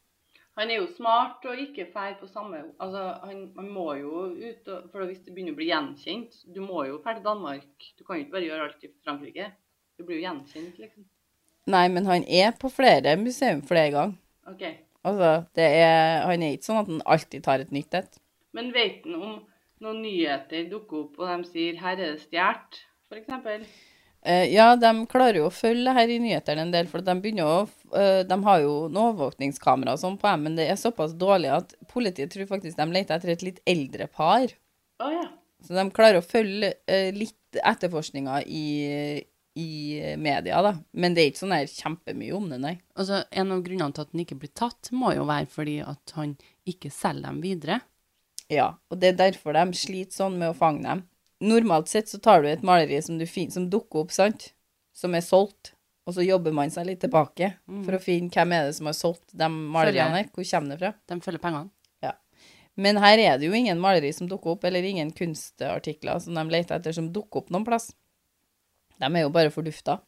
[0.58, 4.72] Han er jo smart og ikke fær på samme Altså, han, han må jo ut
[4.74, 7.90] og For hvis det begynner å bli gjenkjent Du må jo dra til Danmark.
[7.94, 9.52] Du kan jo ikke bare gjøre alt i Frankrike.
[9.98, 11.06] Du blir jo gjenkjent, liksom.
[11.68, 14.18] Nei, men han er på flere museum flere ganger.
[14.48, 14.64] OK.
[15.08, 18.20] Altså, det er, han er ikke sånn at han alltid tar et nytt et.
[18.58, 19.36] Men vet han om
[19.84, 23.70] noen nyheter dukker opp, og de sier 'her er det stjålet', f.eks.?
[24.28, 27.14] Eh, ja, de klarer jo å følge her i nyhetene en del, for de
[27.46, 27.52] å
[27.96, 31.54] eh, De har jo noen overvåkningskamera og sånn på dem, men det er såpass dårlig
[31.54, 34.52] at politiet tror faktisk de leter etter et litt eldre par.
[35.00, 35.28] Å ja.
[35.64, 38.66] Så de klarer å følge eh, litt etterforskninga i,
[39.58, 40.76] i media, da.
[40.94, 42.74] Men det er ikke sånn der kjempemye om det, nei.
[42.98, 46.14] Altså, en av grunnene til at den ikke blir tatt, må jo være fordi at
[46.18, 46.36] han
[46.70, 47.80] ikke selger dem videre.
[48.54, 51.02] Ja, og det er derfor de sliter sånn med å fange dem.
[51.48, 54.52] Normalt sett så tar du et maleri som, du fin som dukker opp, sant,
[54.96, 55.74] som er solgt,
[56.08, 58.96] og så jobber man seg litt tilbake for å finne hvem er det som har
[58.96, 60.94] solgt de maleriene her, hvor kommer det fra?
[61.12, 61.70] De følger pengene.
[62.06, 62.14] Ja.
[62.80, 66.46] Men her er det jo ingen maleri som dukker opp, eller ingen kunstartikler som de
[66.54, 67.92] leter etter som dukker opp noen plass.
[69.02, 70.00] De er jo bare fordufta.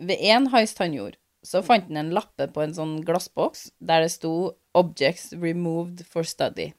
[0.00, 4.04] Ved én heist han gjorde, så fant han en lappe på en sånn glassboks der
[4.04, 6.72] det sto 'Objects removed for study'.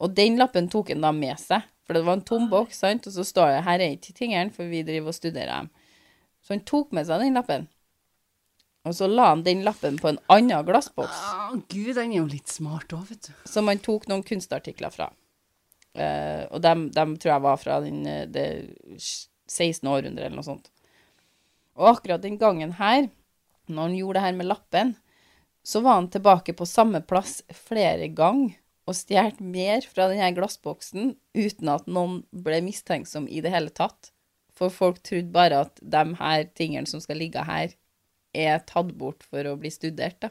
[0.00, 3.06] Og den lappen tok han da med seg, for det var en tom boks, sant,
[3.06, 5.70] og så står det 'her er ikke tingene, for vi driver og studerer dem'.
[6.42, 7.68] Så han tok med seg den lappen.
[8.84, 12.26] Og så la han den lappen på en annen glassboks, Å, gud, den er jo
[12.28, 13.32] litt smart òg, vet du.
[13.48, 15.10] som han tok noen kunstartikler fra.
[15.94, 18.46] Uh, og dem, dem tror jeg var fra den, eh, det
[19.46, 19.88] 16.
[19.88, 20.70] århundre eller noe sånt.
[21.74, 23.08] Og akkurat den gangen her,
[23.66, 24.92] når han gjorde det her med lappen,
[25.64, 31.14] så var han tilbake på samme plass flere ganger og stjal mer fra denne glassboksen
[31.36, 34.12] uten at noen ble mistenksom i det hele tatt.
[34.54, 37.72] For folk trodde bare at de her tingene som skal ligge her,
[38.34, 40.30] er tatt bort for å bli studert, da.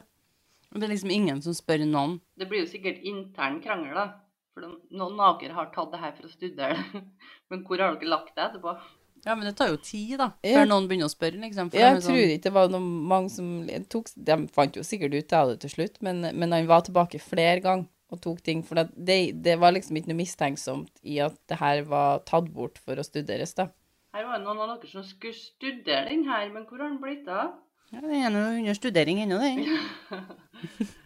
[0.72, 2.18] Og det er liksom ingen som spør noen.
[2.36, 4.06] Det blir jo sikkert intern krangel, da.
[4.54, 7.02] For noen dere har tatt det her for å studere det.
[7.50, 8.76] Men hvor har dere lagt det etterpå?
[9.24, 10.58] Ja, men det tar jo tid, da, Ja.
[10.58, 11.70] før noen begynner å spørre, liksom.
[11.70, 15.14] For Jeg sånn- tror ikke det var noen, mange som tok De fant jo sikkert
[15.14, 18.62] ut av det til slutt, men, men han var tilbake flere ganger og tok ting.
[18.62, 22.78] For det, det var liksom ikke noe mistenksomt i at det her var tatt bort
[22.78, 23.68] for å studeres, da.
[24.14, 27.00] Her var det noen av dere som skulle studere den her, men hvor har den
[27.00, 27.54] blitt av?
[27.92, 30.88] Ja, det er nå under studering ennå, den.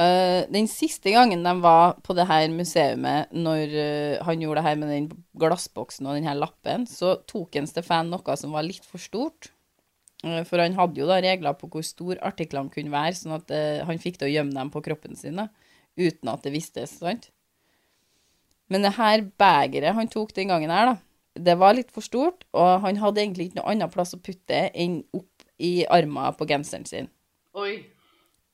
[0.00, 4.68] Eh, den siste gangen de var på det her museumet, når uh, han gjorde det
[4.68, 5.08] her med den
[5.40, 9.50] glassboksen og den her lappen, så tok en Stefan noe som var litt for stort.
[10.24, 13.52] Uh, for han hadde jo da regler på hvor stor artiklene kunne være, sånn at
[13.88, 15.50] han fikk til å gjemme dem på kroppen sin, da,
[16.00, 17.28] uten at det vistes, sant?
[18.70, 20.98] Men det her begeret han tok den gangen her, da,
[21.36, 24.48] det var litt for stort, og han hadde egentlig ikke noe annen plass å putte
[24.48, 27.10] det enn opp i armen på genseren sin.
[27.58, 27.89] Oi.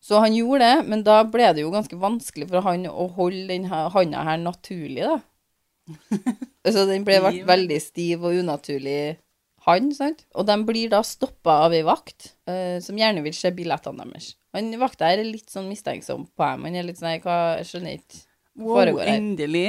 [0.07, 3.49] Så han gjorde det, men da ble det jo ganske vanskelig for han å holde
[3.51, 5.17] den her handa her naturlig, da.
[6.75, 9.17] Så den ble vært veldig stiv og unaturlig
[9.67, 10.25] hand, sant.
[10.39, 14.33] Og de blir da stoppa av ei vakt, uh, som gjerne vil se billettene deres.
[14.57, 16.67] Han vakta her er litt sånn mistenksom på dem.
[16.69, 18.23] Han er litt sånn Hva, jeg skjønner ikke.
[18.63, 19.11] hva Foregår her.
[19.11, 19.67] Wow, endelig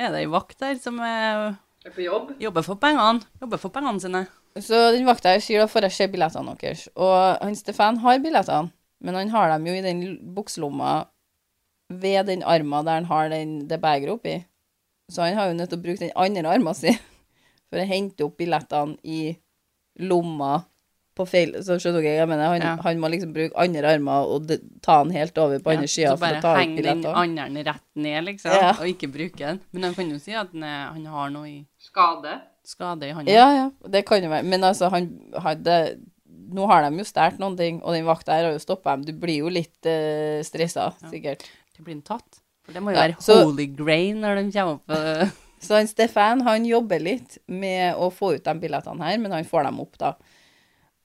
[0.00, 2.30] er det ei vakt der som er, Er på jobb?
[2.40, 3.26] jobber for pengene.
[3.42, 4.22] Jobber for pengene sine.
[4.58, 6.86] Så den vakta her sier da får jeg se billettene deres.
[6.96, 10.00] Og han Stefan har billettene, men han har dem jo i den
[10.36, 11.06] bukselomma
[11.90, 14.34] ved den armen der han har den, det begeret oppi.
[15.10, 16.98] Så han har jo nødt til å bruke den andre armen sin
[17.70, 19.36] for å hente opp billettene i
[19.98, 20.60] lomma
[21.18, 22.44] på feil Så skjønner dere hva jeg mener?
[22.52, 22.74] Han, Ja.
[22.84, 25.92] han må liksom bruke andre armer og de, ta den helt over på andre Ja,
[25.96, 28.70] sida så for bare å ta ut henge den andre rett ned, liksom, Ja.
[28.78, 29.60] og ikke bruke den.
[29.72, 32.38] Men han kan jo si at han, er, han har noe i Skade?
[32.70, 33.32] skade i hånda.
[33.32, 34.44] Ja, ja, det kan jo være.
[34.46, 35.08] Men altså, han
[35.42, 35.76] hadde
[36.56, 39.04] Nå har de jo stjålet noen ting, og den vakta her har jo stoppa dem.
[39.08, 41.46] Du blir jo litt uh, stressa, sikkert.
[41.76, 42.40] Det blir tatt.
[42.66, 45.30] For det må jo Ja, være så- holy grain når de kommer opp øh,
[45.64, 49.44] Så han Stefan han jobber litt med å få ut de billettene her, men han
[49.44, 50.14] får dem opp, da.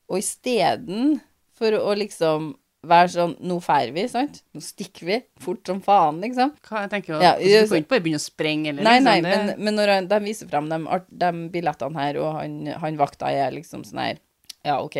[0.07, 1.17] Og isteden
[1.57, 2.53] for å liksom
[2.85, 4.41] være sånn Nå drar vi, sant?
[4.53, 6.53] Nå stikker vi fort som faen, liksom.
[6.67, 8.97] Hva jeg tenker jo, Ja, altså, Du kan ikke bare begynne å sprenge eller Nei,
[8.99, 10.79] liksom, nei, men, men når han, de viser frem de,
[11.25, 14.21] de billettene her, og han, han vakta er liksom sånn her
[14.65, 14.99] Ja, OK.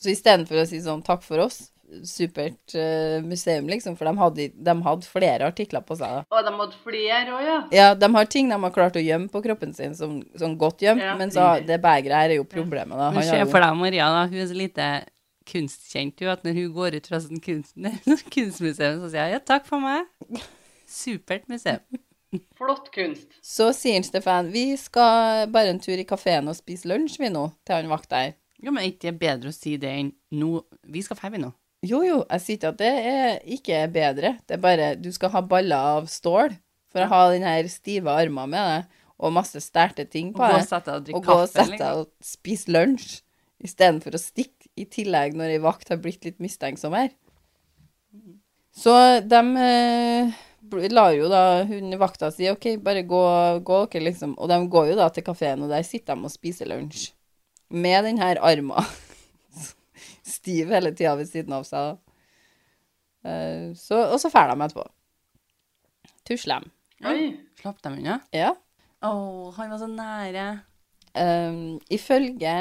[0.00, 1.66] Så istedenfor å si sånn takk for oss,
[2.06, 6.38] supert uh, museum, liksom, for de hadde, de hadde flere artikler på seg, da.
[6.38, 7.56] Og de hadde flere òg, ja.
[7.74, 10.84] Ja, de har ting de har klart å gjemme på kroppen sin, som, sånn godt
[10.86, 11.16] gjemt, Ja.
[11.18, 13.10] men så det begeret her er jo problemet, da.
[13.10, 14.22] Men Han se for deg Maria, da.
[14.30, 14.86] Hun er så lite
[15.50, 17.74] kunstkjent, jo, at når hun går ut fra sånn kunst,
[18.36, 20.06] kunstmuseum, så sier hun ja, takk for meg.
[20.90, 21.82] Supert museum.
[22.58, 23.26] Flott kunst.
[23.42, 27.48] så sier Stefan vi skal bare en tur i kafeen og spise lunsj, vi nå,
[27.66, 28.36] til han vakta her.
[28.60, 30.60] Ja, men er ikke det bedre å si det enn nå
[30.92, 31.52] Vi skal ferdig nå.
[31.86, 34.34] Jo, jo, jeg sier ikke at det er ikke er bedre.
[34.44, 36.52] Det er bare du skal ha baller av stål
[36.92, 40.58] for å ha den her stive armen med deg, og masse stærte ting på deg.
[40.58, 41.86] Og gå og sette deg og drikke Og gå og sette liksom.
[41.86, 43.10] deg og spise lunsj
[43.60, 47.10] istedenfor å stikke i tillegg når ei vakt har blitt litt mistenksom her.
[48.76, 48.94] Så
[49.24, 50.38] de eh,
[50.92, 53.22] lar jo da hun vakta si OK, bare gå,
[53.66, 54.36] gå dere, liksom.
[54.40, 57.10] Og de går jo da til kafeen, og der sitter de og spiser lunsj.
[57.70, 58.86] Med den her armen
[60.26, 62.00] stiv hele tida ved siden av seg.
[63.24, 64.86] Eh, så, og så drar de etterpå.
[66.26, 66.72] Tusler dem.
[67.10, 67.30] Oi.
[67.60, 68.18] Slapp dem unna.
[68.34, 68.52] Ja.
[69.00, 69.12] Å,
[69.56, 70.46] han var så nære.
[71.10, 72.54] Um, ifølge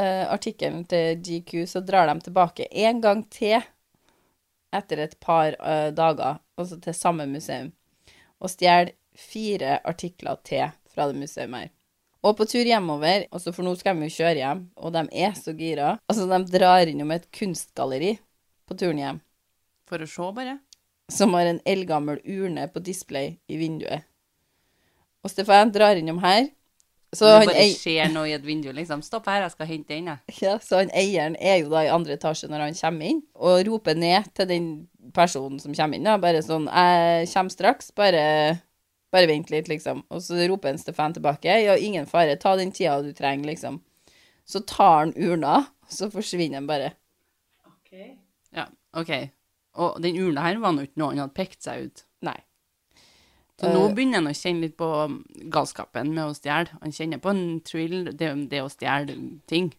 [0.00, 3.58] uh, artikkelen til GQ så drar de tilbake en gang til
[4.72, 7.72] etter et par uh, dager, altså til samme museum,
[8.40, 11.68] og stjeler fire artikler til fra det museet her.
[12.20, 15.32] Og på tur hjemover, altså for nå skal de jo kjøre hjem, og de er
[15.38, 15.94] så gira.
[16.10, 18.18] Altså, de drar innom et kunstgalleri
[18.68, 19.20] på turen hjem,
[19.88, 20.58] For å se, bare.
[21.10, 24.04] som har en eldgammel urne på display i vinduet.
[25.24, 26.50] Og Stefan drar innom her,
[27.10, 29.00] så det bare skjer noe i et vindu, liksom.
[29.02, 30.36] Stopp her, jeg skal hente den, jeg.
[30.44, 33.64] Ja, så han eieren er jo da i andre etasje når han kommer inn, og
[33.66, 34.68] roper ned til den
[35.16, 38.60] personen som kommer inn, da, bare sånn 'Jeg kommer straks, bare
[39.10, 40.04] Bare vent litt, liksom.
[40.10, 41.50] Og så roper en Stefan tilbake.
[41.64, 43.80] Ja, ingen fare, ta den tida du trenger, liksom.
[44.46, 46.92] Så tar han urna, og så forsvinner han bare.
[47.66, 47.96] OK.
[48.54, 48.68] Ja,
[48.98, 49.10] OK.
[49.80, 52.04] Og den urna her var nå ikke noe han hadde pekt seg ut.
[52.26, 52.38] Nei.
[53.60, 53.94] Så nå Eh.
[53.94, 54.88] begynner han å kjenne litt på
[55.52, 56.70] galskapen med å stjele.
[56.80, 59.72] Han kjenner på en thrill, det, det å stjele ting.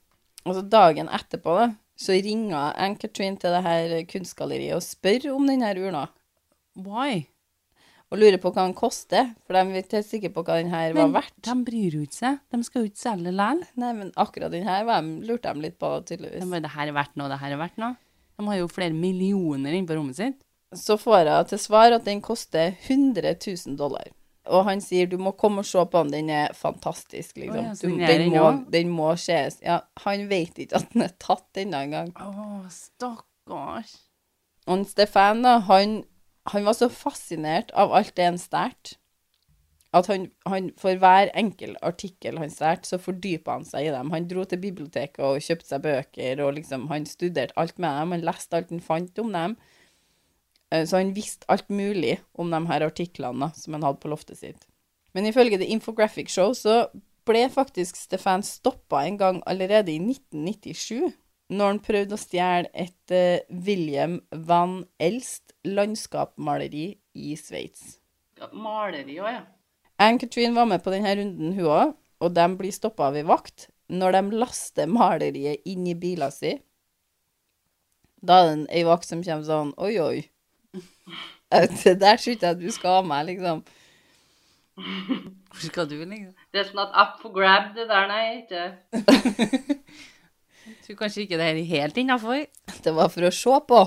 [0.45, 5.47] Og så dagen etterpå, da, så ringer Ann-Katrin til det her kunstgalleriet og spør om
[5.49, 6.07] den her urna.
[6.75, 7.25] Why?
[8.11, 10.91] Og lurer på hva den koster, for de er ikke sikre på hva den her
[10.91, 11.35] var Men verdt.
[11.47, 12.39] de bryr jo ikke seg.
[12.51, 13.61] De skal jo ikke selge likevel.
[13.79, 14.87] Nei, men akkurat den her
[15.23, 16.43] lurte de litt på, tydeligvis.
[16.43, 17.95] De bare, det her er verdt noe, det her er verdt noe.
[18.41, 20.41] De har jo flere millioner inne på rommet sitt.
[20.75, 24.11] Så får jeg til svar at den koster 100 000 dollar.
[24.51, 27.67] Og han sier du må komme og se på den, den er fantastisk, liksom.
[27.71, 29.59] Oh, ja, den den, må, den må ses.
[29.63, 32.09] Ja, han vet ikke at den er tatt ennå engang.
[32.17, 33.93] Å, stakkars.
[34.71, 36.01] Og Stefan, da, han,
[36.49, 38.73] han var så fascinert av alt det han stjal,
[39.93, 44.11] at han, han for hver enkel artikkel han stjal, så fordypa han seg i dem.
[44.13, 48.15] Han dro til biblioteket og kjøpte seg bøker, og liksom, han studerte alt med dem.
[48.15, 49.57] Han leste alt han fant om dem.
[50.71, 54.39] Eh, Så han visste alt mulig om de her artiklene som han hadde på loftet
[54.39, 54.67] sitt.
[55.13, 56.85] Men ifølge The Infographic Show så
[57.27, 61.11] ble faktisk Stefan stoppa en gang allerede i 1997,
[61.51, 66.85] når han prøvde å stjele et uh, William van Elst landskapsmaleri
[67.19, 67.97] i Sveits.
[68.39, 69.41] Ja, Maleri òg, ja.
[70.01, 71.91] Ann-Katrin var med på denne runden, hun òg,
[72.23, 73.67] og de blir stoppa av ei vakt.
[73.91, 76.61] Når de laster maleriet inn i bilen sin,
[78.23, 80.29] da er det en- ei vakt som kommer sånn Oi, oi.
[81.51, 83.63] Det der tror ikke jeg du skal ha meg, liksom.
[84.77, 86.31] Hvor skal du, liksom?
[86.53, 88.63] Det er sånn at up for grab, det der, nei, ikke
[90.85, 92.45] tror kanskje ikke det er helt innafor.
[92.85, 93.81] Det var for å se på,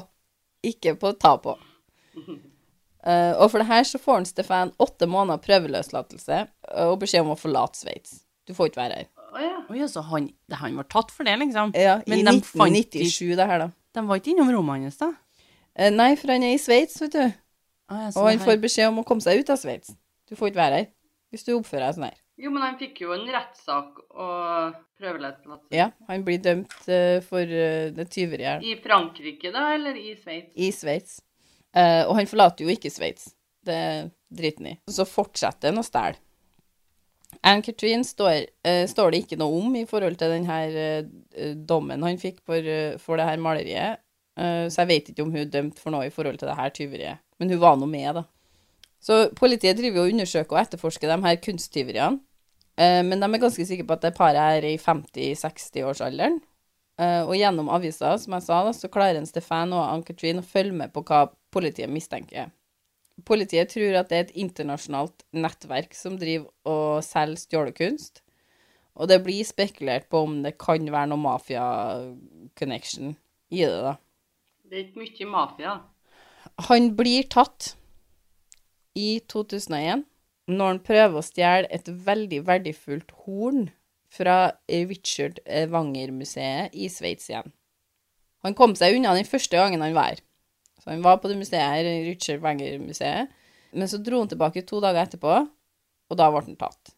[0.70, 1.56] ikke på å ta på.
[3.04, 7.26] Uh, og for det her så får han Stefan åtte måneder prøveløslatelse eh, og beskjed
[7.26, 8.22] om å forlate Sveits.
[8.48, 9.10] Du får ikke være her.
[9.34, 9.58] Å ja.
[9.68, 11.74] Oi, så han, det, han var tatt for det, liksom?
[11.76, 13.68] Ja, Men I de 1997, det her, da.
[13.94, 15.10] De var ikke innom rommet hans, da?
[15.76, 17.24] Uh, nei, for han er i Sveits, vet du.
[17.92, 19.92] Ah, ja, Og han her- får beskjed om å komme seg ut av Sveits.
[20.30, 20.90] Du får ikke være her
[21.34, 22.18] hvis du oppfører deg sånn her.
[22.36, 25.70] Jo, men han fikk jo en rettssak og prøveløslatelse.
[25.74, 30.50] Ja, han blir dømt uh, for uh, det tyveriet I Frankrike, da, eller i Sveits?
[30.54, 31.20] i Sveits.
[31.74, 33.30] Uh, og han forlater jo ikke Sveits.
[33.64, 33.78] Det
[34.34, 34.76] driter han i.
[34.90, 36.18] Så fortsetter han å stjele.
[37.44, 38.44] Ann-Katrin står,
[38.88, 42.68] står det ikke noe om i forhold til denne dommen han fikk for,
[43.02, 43.98] for det her maleriet.
[44.38, 46.70] Så jeg vet ikke om hun er dømt for noe i forhold til det her
[46.76, 47.24] tyveriet.
[47.42, 48.22] Men hun var nå med, da.
[49.04, 52.22] Så politiet driver og undersøker og etterforsker de her kunsttyveriene.
[52.80, 56.40] Eh, men de er ganske sikre på at det paret er i 50-60-årsalderen.
[56.94, 60.46] Eh, og gjennom avisa, som jeg sa, da, så klarer en Stefan og Ann-Katrin å
[60.46, 62.52] følge med på hva politiet mistenker.
[63.28, 68.24] Politiet tror at det er et internasjonalt nettverk som driver og selger stjålekunst.
[68.94, 73.14] Og det blir spekulert på om det kan være noe mafia-connection
[73.54, 73.96] i det, da.
[74.70, 75.78] Det er ikke mye mafia.
[76.70, 77.74] Han blir tatt
[78.94, 80.04] i 2001
[80.50, 83.68] når han prøver å stjele et veldig verdifullt horn
[84.14, 87.50] fra Richard Wanger-museet i Sveits igjen.
[88.44, 90.20] Han kom seg unna den første gangen han var her.
[90.82, 93.32] Så han var på det museet her, Richard Wanger-museet,
[93.74, 95.38] men så dro han tilbake to dager etterpå,
[96.10, 96.92] og da ble han tatt.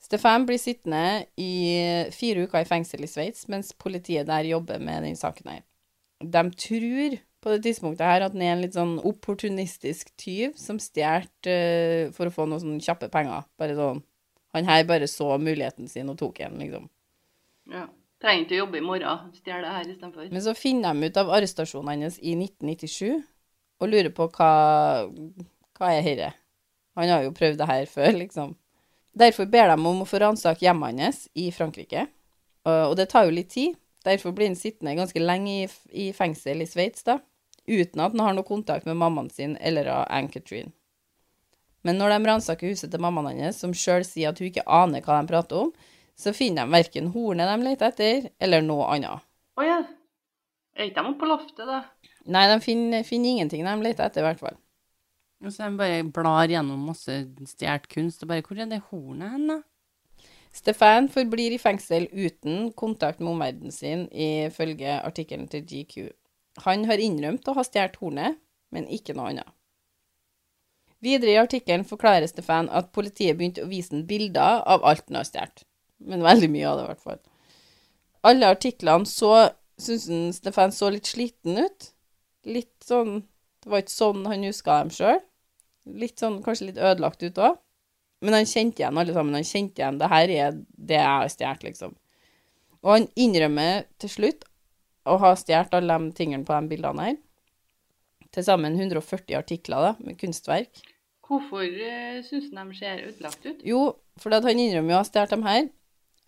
[0.00, 1.50] Stefan blir sittende i
[2.14, 5.64] fire uker i fengsel i Sveits, mens politiet der jobber med den saken her.
[6.20, 10.80] De tror på det tidspunktet her at han er en litt sånn opportunistisk tyv som
[10.82, 13.46] stjal uh, for å få noen sånne kjappe penger.
[13.60, 14.04] Bare sånn
[14.50, 16.88] Han her bare så muligheten sin og tok en, liksom.
[17.70, 17.84] Ja.
[18.20, 19.28] Trenger ikke å jobbe i morgen.
[19.38, 20.26] Stjel det her istedenfor.
[20.28, 23.22] Men så finner de ut av arrestasjonen hans i 1997
[23.80, 24.50] og lurer på hva,
[25.78, 26.32] hva er dette?
[26.98, 28.56] Han har jo prøvd det her før, liksom.
[29.16, 32.08] Derfor ber de om å få ransake hjemmet hans i Frankrike,
[32.68, 33.78] og og det tar jo litt tid.
[34.04, 37.18] Derfor blir han sittende ganske lenge i, i fengsel i Sveits, da,
[37.70, 40.72] uten at han har noe kontakt med mammaen sin eller av Ann-Katrin.
[41.86, 45.04] Men når de ransaker huset til mammaen hans, som sjøl sier at hun ikke aner
[45.04, 45.70] hva de prater om,
[46.18, 49.24] så finner de verken hornet de leter etter, eller noe annet.
[49.56, 49.78] Å ja.
[50.76, 51.80] Er ikke de oppe på loftet, da?
[52.30, 54.58] Nei, de finner, finner ingenting de leter etter, i hvert fall.
[55.40, 57.22] Og så de bare blar gjennom masse
[57.54, 59.60] stjålet kunst, og bare Hvor er det hornet hen, da?
[60.52, 66.10] Stefan forblir i fengsel uten kontakt med omverdenen sin, ifølge artikkelen til GQ.
[66.64, 68.38] Han har innrømt å ha stjålet hornet,
[68.74, 69.48] men ikke noe annet.
[71.00, 75.20] Videre i artikkelen forklarer Stefan at politiet begynte å vise ham bilder av alt han
[75.20, 75.64] har stjålet.
[76.00, 77.22] Men veldig mye av det, i hvert fall.
[78.28, 79.32] Alle artiklene så
[79.80, 81.90] syns han Stefan så litt sliten ut.
[82.48, 83.22] Litt sånn
[83.60, 85.18] Det var ikke sånn han huska dem sjøl.
[86.00, 87.58] Litt sånn kanskje litt ødelagt ut òg.
[88.24, 89.36] Men han kjente igjen alle sammen.
[89.36, 91.92] Han kjente igjen det her er det jeg har stjålet, liksom.
[92.80, 94.46] Og han innrømmer til slutt
[95.08, 97.18] å har stjålet alle de tingene på de bildene her.
[98.30, 100.82] Til sammen 140 artikler da, med kunstverk.
[101.26, 103.62] Hvorfor uh, syns han de ser utlagt ut?
[103.66, 103.84] Jo,
[104.20, 105.62] for at han innrømmer jo å ha stjålet dem her.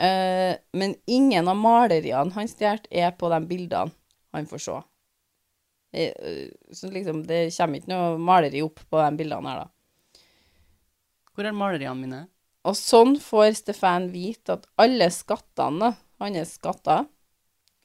[0.03, 3.93] Uh, men ingen av maleriene han stjal, er på de bildene
[4.33, 4.81] han får se.
[5.93, 10.23] Eh, så liksom, det kommer ikke noe maleri opp på de bildene her, da.
[11.33, 12.21] Hvor er maleriene mine?
[12.69, 15.93] Og sånn får Stefan vite at alle skattene,
[16.23, 17.09] hans skatter,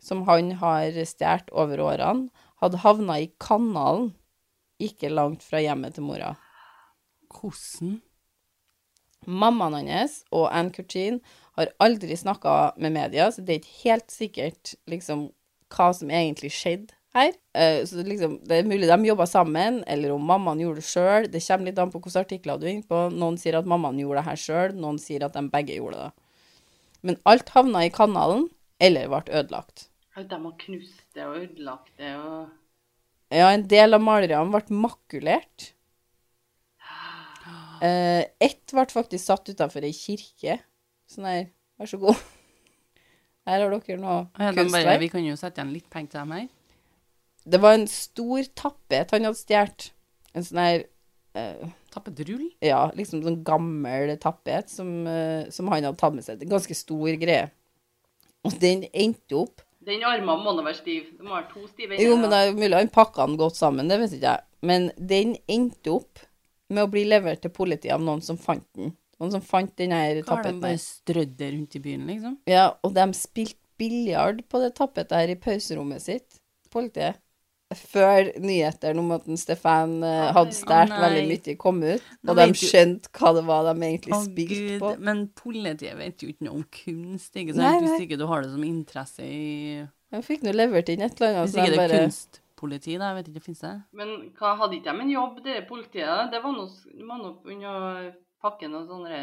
[0.08, 2.30] som han har stjålet over årene,
[2.64, 4.14] hadde havna i kanalen
[4.82, 6.36] ikke langt fra hjemmet til mora.
[7.34, 7.98] Hvordan?
[9.28, 11.20] Mammaen hans og Anne Kurtin
[11.58, 15.28] har aldri snakka med media, så det er ikke helt sikkert liksom
[15.74, 17.34] hva som egentlig skjedde her.
[17.58, 21.28] Eh, så liksom, det er mulig de jobba sammen, eller om mammaen gjorde det sjøl.
[21.32, 23.02] Det kommer litt an på hvilke artikler du er inne på.
[23.14, 26.12] Noen sier at mammaen gjorde det her sjøl, noen sier at de begge gjorde det.
[27.08, 28.48] Men alt havna i kanalen,
[28.80, 29.88] eller ble ødelagt.
[30.18, 32.48] De har knust det og ødelagt det og
[33.30, 35.74] Ja, en del av maleriene ble makulert.
[37.78, 40.56] Uh, ett ble faktisk satt utenfor ei kirke.
[41.12, 41.44] Sånn her,
[41.78, 42.24] vær så god.
[43.48, 45.02] Her har dere noe Ja, bare, kunstverk.
[45.04, 46.48] vi kan jo sette igjen litt penger til dem her.
[47.48, 49.92] Det var en stor tappet han hadde stjålet.
[50.34, 50.82] En sånn her
[51.38, 52.50] uh, Tappetrull?
[52.66, 56.42] Ja, liksom sånn gammel tappet som, uh, som han hadde tatt med seg.
[56.44, 57.48] En ganske stor greie.
[58.48, 61.12] Og den endte opp Den armen må da være stiv.
[61.16, 63.88] Du må ha to stive Jo, men det er mulig han pakka den godt sammen,
[63.88, 64.46] det vet ikke jeg.
[64.68, 66.24] Men den endte opp
[66.74, 68.92] med å bli levert til politiet av noen som fant den.
[69.18, 72.36] Noen som fant den her Hva har de bare strødd det rundt i byen, liksom?
[72.50, 76.40] Ja, og de spilte biljard på det tappetet her i pauserommet sitt,
[76.74, 77.20] politiet.
[77.76, 82.06] Før nyhetene om at Stefan uh, hadde stjålet oh, veldig mye, kom ut.
[82.24, 84.92] Nå Og de skjønte hva det var de egentlig oh, spilte Gud, på.
[85.10, 87.64] Men politiet vet jo ikke noe om kunst, ikke sant?
[87.66, 87.82] Nei, nei.
[87.84, 91.42] Hvis ikke du har det som interesse i De fikk nå levert inn et eller
[91.42, 91.50] annet.
[91.50, 93.12] Hvis ikke det er bare- kunstpoliti, da.
[93.12, 93.74] Jeg vet ikke, fins det?
[94.00, 96.32] Men hva hadde ikke de en jobb, det politiet?
[96.32, 97.76] Det var noe, var noe under
[98.08, 99.20] pakken pakke noen sånne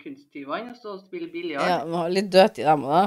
[0.00, 1.72] kunsttyver inn og stå og spille Ja, biljard.
[1.84, 3.04] de var litt døde i dem òg, da.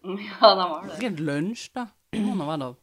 [0.40, 0.94] Ja, de var det.
[0.96, 1.86] Sikkert lunsj, da.
[2.10, 2.78] Det må nå være lov.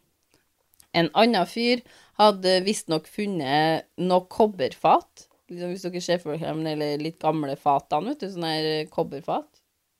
[0.95, 1.83] En annen fyr
[2.17, 5.27] hadde visstnok funnet noe kobberfat.
[5.47, 8.69] Liksom, hvis dere ser for dere de eller litt gamle fatene, vet du, sånne her
[8.71, 9.47] eh, kobberfat.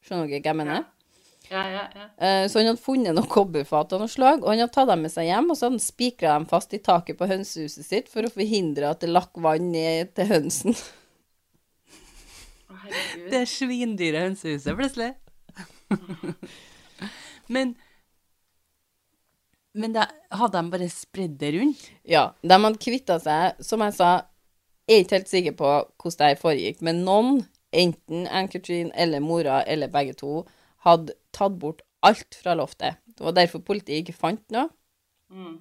[0.04, 0.86] Skjønner dere hva jeg mener?
[1.48, 2.06] Ja, ja, ja.
[2.20, 5.06] Eh, Så han hadde funnet noen kobberfat av noe slag, og han hadde tatt dem
[5.06, 8.12] med seg hjem, og så hadde han spikra dem fast i taket på hønsehuset sitt
[8.12, 10.76] for å forhindre at det lakk vann ned til hønsen.
[12.68, 13.30] Å, herregud.
[13.32, 15.14] Det er svindyre hønsehuset, plutselig.
[17.56, 17.78] men
[19.76, 21.84] Men det, hadde de bare spredd det rundt?
[22.07, 24.11] Ja, de hadde kvitta seg, som jeg sa,
[24.88, 27.41] jeg er ikke helt sikker på hvordan det her foregikk, men noen,
[27.76, 30.45] enten Ann-Katrin eller mora eller begge to,
[30.88, 32.95] hadde tatt bort alt fra loftet.
[33.18, 34.70] Det var derfor politiet ikke fant noe
[35.30, 35.57] Mm.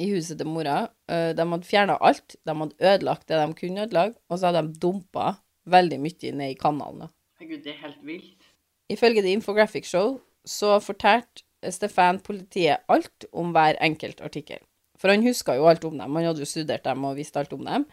[0.00, 0.88] i huset til mora.
[1.08, 4.62] Eh, De hadde fjerna alt, de hadde ødelagt det de kunne ødelegge, og så hadde
[4.72, 5.34] de dumpa
[5.68, 7.10] veldig mye ned i kanalen.
[7.38, 8.42] Herregud, det er helt vilt.
[8.88, 14.62] Ifølge The Infographic Show så fortalte Stefan politiet alt om hver enkelt artikkel.
[14.98, 17.52] For han huska jo alt om dem, han hadde jo studert dem og visste alt
[17.54, 17.86] om dem.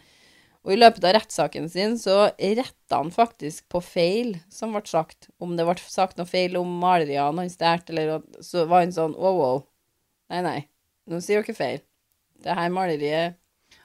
[0.68, 5.30] Og i løpet av rettssaken sin så retta han faktisk på feil som ble sagt.
[5.40, 9.16] Om det ble sagt noe feil om maleriene han stjal, eller så var han sånn
[9.16, 9.62] wow, wow.
[10.30, 10.60] Nei, nei,
[11.10, 11.86] nå sier dere feil.
[12.44, 13.40] Det her maleriet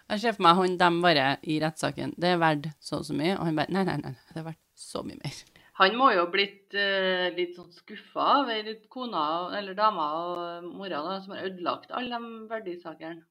[0.04, 2.12] Jeg ser for meg han dem bare i rettssaken.
[2.20, 3.38] Det er verdt så og så mye.
[3.38, 4.12] Og han bare Nei, nei, nei.
[4.34, 5.38] Det er verdt så mye mer.
[5.80, 9.24] Han må jo ha blitt eh, litt sånn skuffa over kona,
[9.58, 10.36] eller dama og
[10.68, 12.20] mora, da, som har ødelagt alle de
[12.50, 13.22] verdisakene.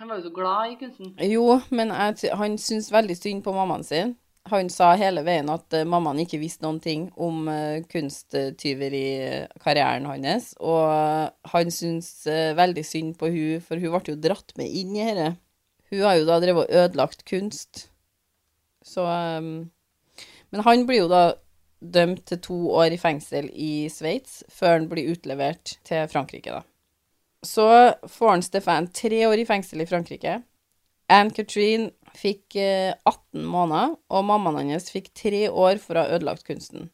[0.00, 1.12] Han var jo så glad i kunsten.
[1.28, 4.16] Jo, men jeg, han syns veldig synd på mammaen sin.
[4.48, 10.56] Han sa hele veien at uh, mammaen ikke visste noen ting om uh, kunsttyverikarrieren hans,
[10.56, 10.88] og
[11.52, 15.04] han syns uh, veldig synd på hun, for hun ble jo dratt med inn i
[15.04, 15.36] dette.
[15.92, 17.92] Hun har jo da drevet og ødelagt kunst.
[18.86, 19.68] Så um,
[20.48, 21.36] Men han blir jo da
[21.80, 26.62] dømt til to år i fengsel i Sveits, før han blir utlevert til Frankrike, da.
[27.46, 27.66] Så
[28.04, 30.42] får han Stefan tre år i fengsel i Frankrike.
[31.10, 36.44] Anne-Katrin fikk eh, 18 måneder, og mammaen hans fikk tre år for å ha ødelagt
[36.46, 36.90] kunsten.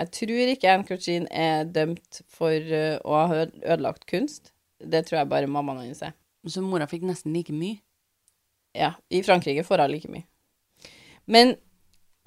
[0.00, 4.54] Jeg tror ikke Anne-Katrin er dømt for eh, å ha ødelagt kunst.
[4.82, 6.16] Det tror jeg bare mammaen hans er.
[6.48, 7.78] Så mora fikk nesten like mye.
[8.74, 10.24] Ja, i Frankrike får hun like mye.
[11.30, 11.54] Men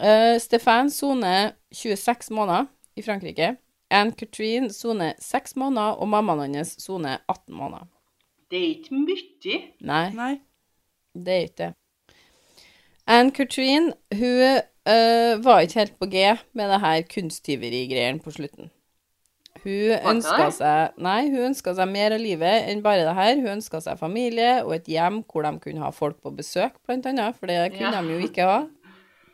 [0.01, 2.65] eh, Stefan soner 26 måneder
[2.95, 3.55] i Frankrike.
[3.91, 7.87] Anne Katrine soner 6 måneder, og mammaen hans soner 18 måneder.
[8.51, 9.59] Det er ikke mye.
[9.81, 10.05] Nei.
[10.13, 10.33] Nei.
[11.15, 11.73] Det er ikke det.
[13.07, 16.23] Anne Katrine, hun uh, var ikke helt på G
[16.53, 18.71] med det her kunsttyverigreiene på slutten.
[19.65, 23.35] Hun ønska seg Nei, hun ønska seg mer av livet enn bare det her.
[23.39, 27.05] Hun ønska seg familie og et hjem hvor de kunne ha folk på besøk, blant
[27.09, 28.01] annet, for det kunne Ja.
[28.01, 28.59] de jo ikke ha.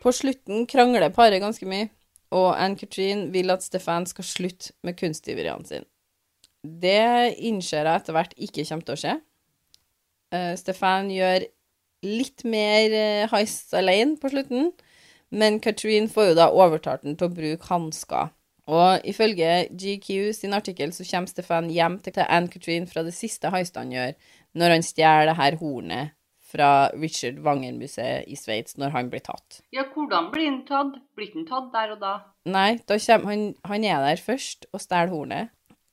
[0.01, 1.91] På slutten krangler paret ganske mye,
[2.33, 5.85] og Anne-Katrin vil at Stefan skal slutte med kunsttyveriene sine.
[6.61, 9.15] Det innser jeg etter hvert ikke kommer til å skje.
[10.31, 11.45] Uh, Stefan gjør
[12.05, 14.71] litt mer uh, heists alene på slutten,
[15.29, 18.31] men Katrin får jo da overtalt den til å bruke hansker.
[18.71, 23.81] Og ifølge GQ sin artikkel så kommer Stefan hjem til Anne-Katrin fra det siste heistet
[23.81, 24.17] han gjør,
[24.57, 26.15] når han stjeler det her hornet
[26.51, 29.61] fra Richard Wanger-museet i Sveits når han blir tatt.
[29.73, 30.97] Ja, hvordan blir han tatt?
[31.17, 32.13] Blir han tatt der og da?
[32.51, 35.51] Nei, da kommer, han, han er der først og stjeler hornet.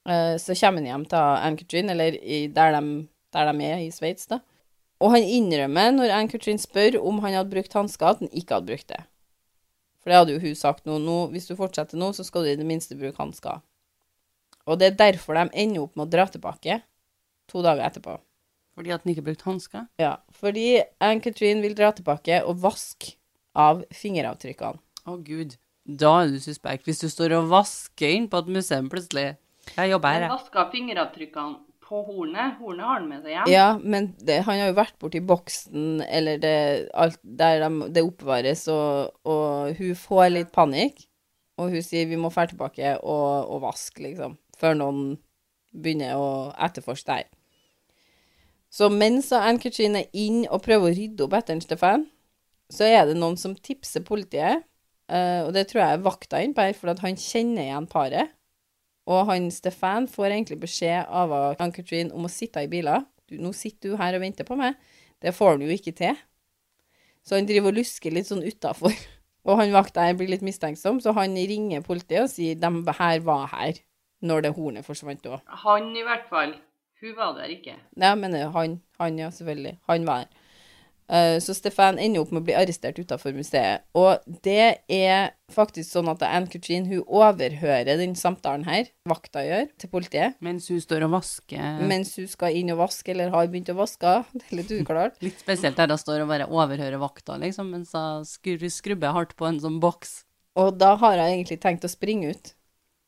[0.08, 3.06] Eh, så kommer han hjem til Anne-Katrin, eller i, der, de,
[3.36, 4.40] der de er i Sveits, da.
[4.98, 8.72] Og han innrømmer, når Anne-Katrin spør om han hadde brukt hansker, at han ikke hadde
[8.72, 9.02] brukt det.
[10.02, 12.52] For det hadde jo hun sagt nå, nå hvis du fortsetter nå, så skal du
[12.52, 13.60] i det minste bruke hansker.
[14.68, 16.80] Og det er derfor de ender opp med å dra tilbake
[17.48, 18.18] to dager etterpå.
[18.78, 19.86] Fordi at den ikke brukte hansker?
[19.98, 23.16] Ja, fordi Anne-Katrin vil dra tilbake og vaske
[23.58, 24.78] av fingeravtrykkene.
[25.08, 25.56] Å, gud.
[25.88, 26.84] Da er du suspekt.
[26.86, 29.32] Hvis du står og vasker inn på et museum plutselig.
[29.74, 30.32] Jeg jobber her, jeg.
[30.36, 31.56] vaska fingeravtrykkene
[31.88, 32.58] på hornet.
[32.60, 33.50] Hornet har han med seg hjem.
[33.50, 36.56] Ja, men det, han har jo vært borti boksen, eller det,
[36.92, 41.06] alt, der de, det oppbevares, og, og hun får litt panikk.
[41.58, 45.02] Og hun sier vi må dra tilbake og, og vaske, liksom, før noen
[45.74, 46.28] begynner å
[46.68, 47.32] etterforske det her.
[48.68, 52.06] Så mens Anne-Katrin er inn og prøver å rydde opp etter Stefan,
[52.68, 54.66] så er det noen som tipser politiet,
[55.08, 58.34] eh, og det tror jeg er vakta inn på her, for han kjenner igjen paret.
[59.08, 63.06] Og han Stefan får egentlig beskjed av Ann-Katrin om å sitte i biler.
[63.28, 64.76] Du, 'Nå sitter du her og venter på meg.'
[65.20, 66.16] Det får han jo ikke til.
[67.24, 68.92] Så han driver og lusker litt sånn utafor.
[69.48, 73.20] Og han vakta her blir litt mistenksom, så han ringer politiet og sier 'De her
[73.24, 73.80] var her',
[74.20, 75.40] når det hornet forsvant òg.
[75.64, 76.52] Han i hvert fall.
[77.00, 77.78] Hun var der ikke.
[77.96, 79.78] Ja, men han, han, ja, selvfølgelig.
[79.90, 80.44] Han var der.
[81.08, 83.86] Eh, så Stefan ender opp med å bli arrestert utafor museet.
[83.96, 89.92] Og det er faktisk sånn at Ann-Katrin hun overhører den samtalen her, vakta gjør, til
[89.92, 90.36] politiet.
[90.44, 91.80] Mens hun står og vasker.
[91.88, 94.18] Mens hun skal inn og vaske, eller har begynt å vaske.
[94.38, 95.18] Det er litt uklart.
[95.24, 99.36] Litt spesielt der hun står og bare overhører vakta, liksom, mens hun skru, skrubber hardt
[99.38, 100.22] på en sånn boks.
[100.60, 102.54] Og da har hun egentlig tenkt å springe ut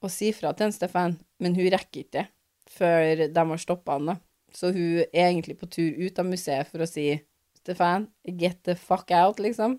[0.00, 2.28] og si fra til en Stefan, men hun rekker ikke det
[2.70, 4.16] før de har stoppa han, da.
[4.54, 7.12] Så hun er egentlig på tur ut av museet for å si
[7.60, 9.76] Stefan, get the fuck out, liksom.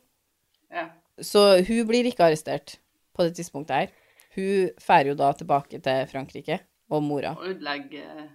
[0.72, 0.92] Ja.
[1.22, 2.78] Så hun blir ikke arrestert
[3.16, 3.96] på det tidspunktet her.
[4.36, 6.62] Hun drar jo da tilbake til Frankrike
[6.92, 7.34] og mora.
[7.40, 8.30] Og ødelegge eh,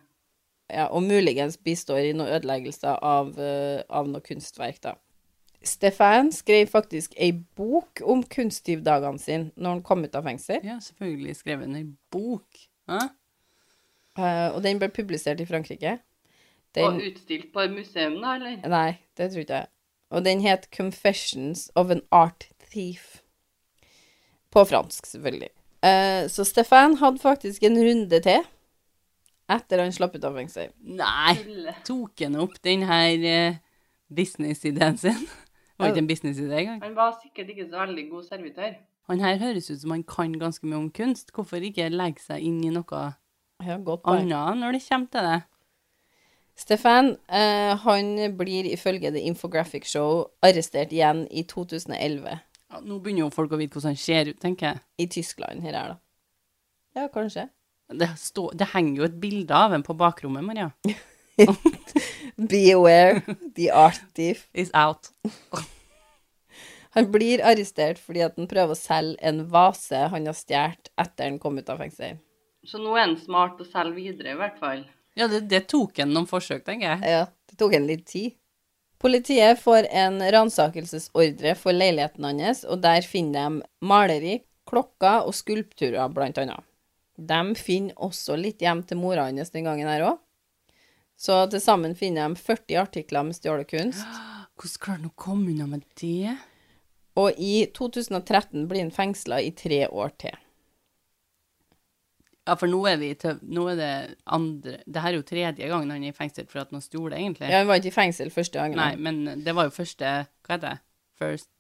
[0.67, 4.97] Ja, og muligens bistår i noen ødeleggelser av, eh, av noe kunstverk, da.
[5.67, 10.61] Stefan skrev faktisk ei bok om kunsttyvdagene sine når han kom ut av fengsel.
[10.67, 12.67] Ja, selvfølgelig skrev han en bok.
[12.91, 12.99] Hæ?
[14.17, 15.99] Eh, og den ble publisert i Frankrike.
[16.77, 18.59] Og utstilt på et museum, da, eller?
[18.69, 19.69] nei, det tror ikke jeg.
[20.11, 23.23] Og den het 'Confessions of an Art Thief'.
[24.51, 25.49] På fransk, selvfølgelig.
[25.85, 28.45] Uh, så Stefan hadde faktisk en runde til
[29.49, 30.73] etter han slapp ut av fengsel.
[30.83, 31.35] Nei,
[31.87, 33.59] tok han opp den her eh,
[34.15, 35.29] businessideen sin?
[35.79, 36.81] Var ikke en businessidé engang.
[36.83, 38.73] Han var sikkert ikke så veldig god servitør.
[39.07, 41.31] Han her høres ut som han kan ganske mye om kunst.
[41.35, 43.03] Hvorfor ikke legge seg inn i noe
[43.65, 44.29] Ja, godt poeng.
[44.33, 45.37] annet når det kommer til det?
[46.57, 53.27] Stefan eh, han blir ifølge The Infographic Show arrestert igjen i 2011 Ja, nå begynner
[53.27, 54.81] jo folk å vite hvordan han ser ut, tenker jeg.
[54.99, 55.61] i Tyskland.
[55.63, 55.99] Her er det.
[56.97, 57.49] Ja, kanskje.
[57.93, 60.73] Det, stå, det henger jo et bilde av ham på bakrommet, Maria.
[62.51, 63.21] Be aware,
[63.55, 64.49] the art thief.
[64.53, 65.13] Is out.
[66.97, 71.29] Han blir arrestert fordi at han prøver å selge en vase han har stjålet etter
[71.29, 72.17] han kom ut av fengsel.
[72.67, 74.83] Så nå er han smart å selge videre, i hvert fall.
[75.17, 77.15] Ja, det, det tok en noen forsøk, tenker jeg.
[77.15, 78.35] Ja, det tok en litt tid.
[79.01, 86.09] Politiet får en ransakelsesordre for leiligheten hans, og der finner de maleri, klokker og skulpturer,
[86.13, 86.65] blant annet.
[87.17, 90.19] De finner også litt hjem til mora hans den gangen her òg.
[91.17, 94.05] Så til sammen finner de 40 artikler med stjålet kunst.
[94.57, 96.35] Hvordan klarer han å komme unna med det?
[97.17, 100.37] Og i 2013 blir han fengsla i tre år til.
[102.47, 103.93] Ja, for nå er vi til Nå er det
[104.31, 107.11] andre Det her er jo tredje gangen han er i fengsel for at han stjal,
[107.17, 107.49] egentlig.
[107.51, 108.79] Ja, han var ikke i fengsel første gangen.
[108.79, 110.13] Nei, men det var jo første
[110.47, 110.79] Hva heter det?
[111.19, 111.51] First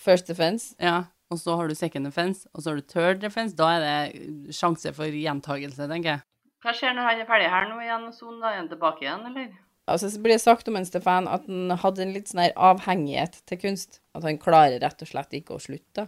[0.00, 0.74] First offense.
[0.80, 1.02] Ja.
[1.32, 3.56] Og så har du second offense, og så har du third offense.
[3.56, 6.24] Da er det sjanse for gjentagelse, tenker jeg.
[6.62, 8.40] Hva skjer når han er ferdig her nå igjen og sonen?
[8.42, 9.52] Da er han tilbake igjen, eller?
[9.90, 12.52] Altså, så blir det sagt om en Stefan at han hadde en litt sånn her
[12.70, 13.98] avhengighet til kunst.
[14.14, 16.06] At han klarer rett og slett ikke å slutte.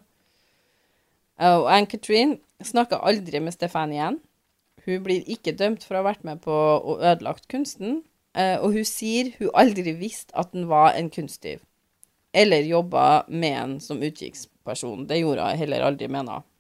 [1.39, 1.57] Da.
[1.57, 4.20] Og Ann-Katrin snakker aldri med Stefan igjen.
[4.85, 8.03] Hun blir ikke dømt for å ha vært med på å ødelagt kunsten,
[8.37, 11.62] eh, og hun sier hun aldri visste at han var en kunsttyv.
[12.35, 15.07] Eller jobba med en som utkikksperson.
[15.09, 16.51] Det gjorde hun heller aldri, mener hun.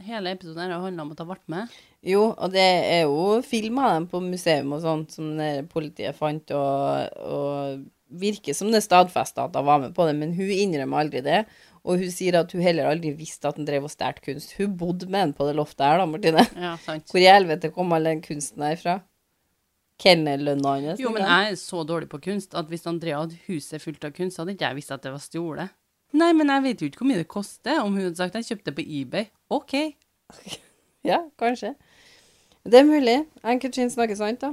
[0.00, 1.72] Hele episoden her handla om at hun ble med.
[2.06, 5.34] Jo, og det er jo film av dem på museum og sånt som
[5.68, 7.82] politiet fant, og, og
[8.22, 11.42] virker som det stadfesta at hun var med på det, men hun innrømmer aldri det.
[11.84, 14.52] Og hun sier at hun heller aldri visste at han drev og stjal kunst.
[14.58, 16.44] Hun bodde med han på det loftet her, da, Martine.
[16.56, 17.06] Ja, sant.
[17.08, 18.98] Hvor i helvete kom all den kunsten her fra?
[20.00, 21.00] Kelnerlønna hans?
[21.00, 24.14] Jo, men jeg er så dårlig på kunst at hvis Andrea hadde huset fullt av
[24.16, 25.76] kunst, så hadde ikke jeg visst at det var stjålet.
[26.20, 27.80] Nei, men jeg vet jo ikke hvor mye det koster.
[27.84, 29.30] Om hun hadde sagt jeg kjøpte det på eBay.
[29.52, 29.76] OK.
[31.00, 31.70] Ja, kanskje.
[32.68, 33.14] Det er mulig.
[33.40, 34.50] Ann-Katrin snakker sant, da.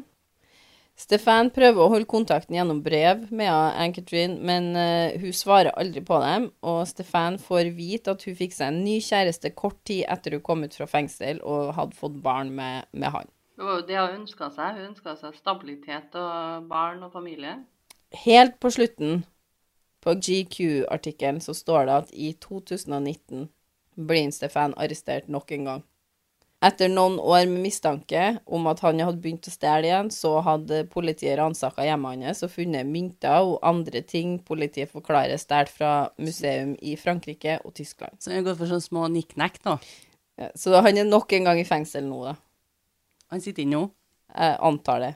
[0.98, 6.18] Stefan prøver å holde kontakten gjennom brev med Ann-Katrin, men uh, hun svarer aldri på
[6.24, 10.34] dem, og Stefan får vite at hun fikk seg en ny kjæreste kort tid etter
[10.34, 13.30] hun kom ut fra fengsel og hadde fått barn med, med han.
[13.58, 14.80] Det var jo det hun ønska seg.
[14.80, 17.60] Hun ønska seg stabilitet og barn og familie.
[18.26, 19.22] Helt på slutten,
[20.02, 23.48] på GQ-artikkelen, så står det at i 2019
[24.10, 25.86] blir Stefan arrestert nok en gang.
[26.58, 30.88] Etter noen år med mistanke om at han hadde begynt å stjele igjen, så hadde
[30.90, 36.74] politiet ransaka hjemmet hans og funnet mynter og andre ting politiet forklarer stjålet fra museum
[36.82, 38.18] i Frankrike og Tyskland.
[38.18, 39.78] Så han har gått for sånne små nikk-nakk, nå.
[40.38, 42.34] Ja, Så han er nok en gang i fengsel nå, da.
[43.30, 43.92] Han sitter inne nå.
[44.34, 45.14] Jeg antar det.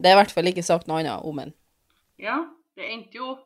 [0.00, 1.54] Det er i hvert fall ikke sagt noe annet om han.
[2.18, 2.36] Ja,
[2.74, 3.36] det endte jo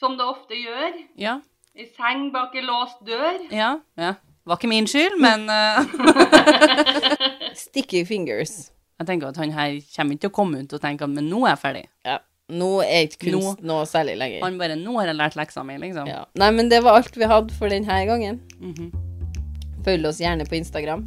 [0.00, 0.96] som det ofte gjør.
[1.20, 1.38] Ja.
[1.76, 3.36] I seng bak ei låst dør.
[3.52, 3.74] Ja.
[4.00, 4.14] ja.
[4.50, 5.84] Var ikke min skyld, men uh...
[7.62, 8.72] Sticky fingers.
[8.98, 11.28] jeg tenker at han her kommer ikke til å komme ut og tenke at men
[11.30, 11.82] nå er jeg ferdig.
[12.08, 12.16] Ja.
[12.50, 14.42] Nå er ikke kunst nå, noe særlig lenger.
[14.42, 16.08] Han bare Nå har jeg lært leksa mi, liksom.
[16.10, 16.24] Ja.
[16.42, 18.40] Nei, men det var alt vi hadde for denne gangen.
[18.58, 18.90] Mhm.
[19.86, 21.04] Følg oss gjerne på Instagram.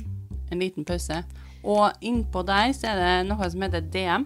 [0.52, 1.20] En liten pause.
[1.68, 4.24] Og innpå der så er det noe som heter DM.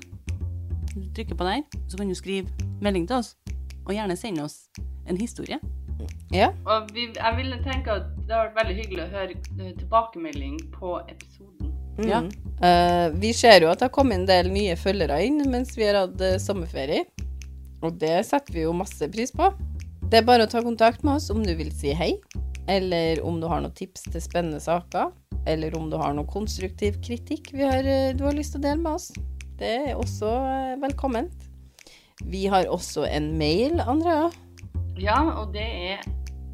[0.94, 3.34] Du trykker på der, så kan du skrive melding til oss.
[3.88, 4.68] Og gjerne sende oss
[5.10, 5.58] en historie.
[6.34, 6.52] Ja.
[6.68, 10.58] Og vi, jeg ville tenke at det har vært veldig hyggelig å høre eh, tilbakemelding
[10.74, 11.74] på episoden.
[12.04, 12.22] Ja.
[12.22, 12.32] Mm.
[12.68, 15.88] Eh, vi ser jo at det har kommet en del nye følgere inn mens vi
[15.88, 17.06] har hatt eh, sommerferie.
[17.86, 19.52] Og det setter vi jo masse pris på.
[20.08, 22.14] Det er bare å ta kontakt med oss om du vil si hei,
[22.72, 25.12] eller om du har noen tips til spennende saker,
[25.48, 27.86] eller om du har noe konstruktiv kritikk vi har,
[28.16, 29.12] du har lyst til å dele med oss.
[29.60, 30.32] Det er også
[30.82, 31.48] velkomment.
[32.26, 34.32] Vi har også en mail, Andrea.
[34.98, 36.00] Ja, og det er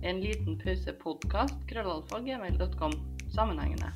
[0.03, 2.95] en liten pausepodkast, krøllalfa.gmail.com,
[3.31, 3.93] sammenhengende.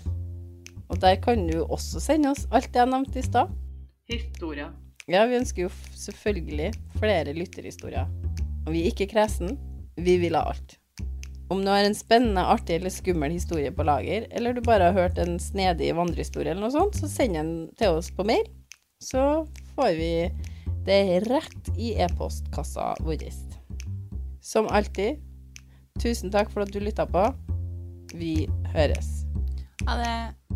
[0.87, 3.51] Og der kan du også sende oss alt det jeg nevnte i stad.
[4.07, 4.71] Historier.
[5.11, 8.07] Ja, vi ønsker jo selvfølgelig flere lytterhistorier.
[8.63, 9.57] Og vi er ikke kresen,
[9.99, 10.77] vi vil ha alt.
[11.51, 14.95] Om du har en spennende, artig eller skummel historie på lager, eller du bare har
[14.95, 18.47] hørt en snedig vandrehistorie eller noe sånt, så send den til oss på mail.
[19.03, 19.43] Så
[19.75, 20.11] får vi
[20.87, 23.27] det rett i e-postkassa vår.
[24.47, 25.19] Som alltid,
[25.99, 27.25] tusen takk for at du lytta på.
[28.15, 29.09] Vi høres.
[29.83, 30.46] Ha det.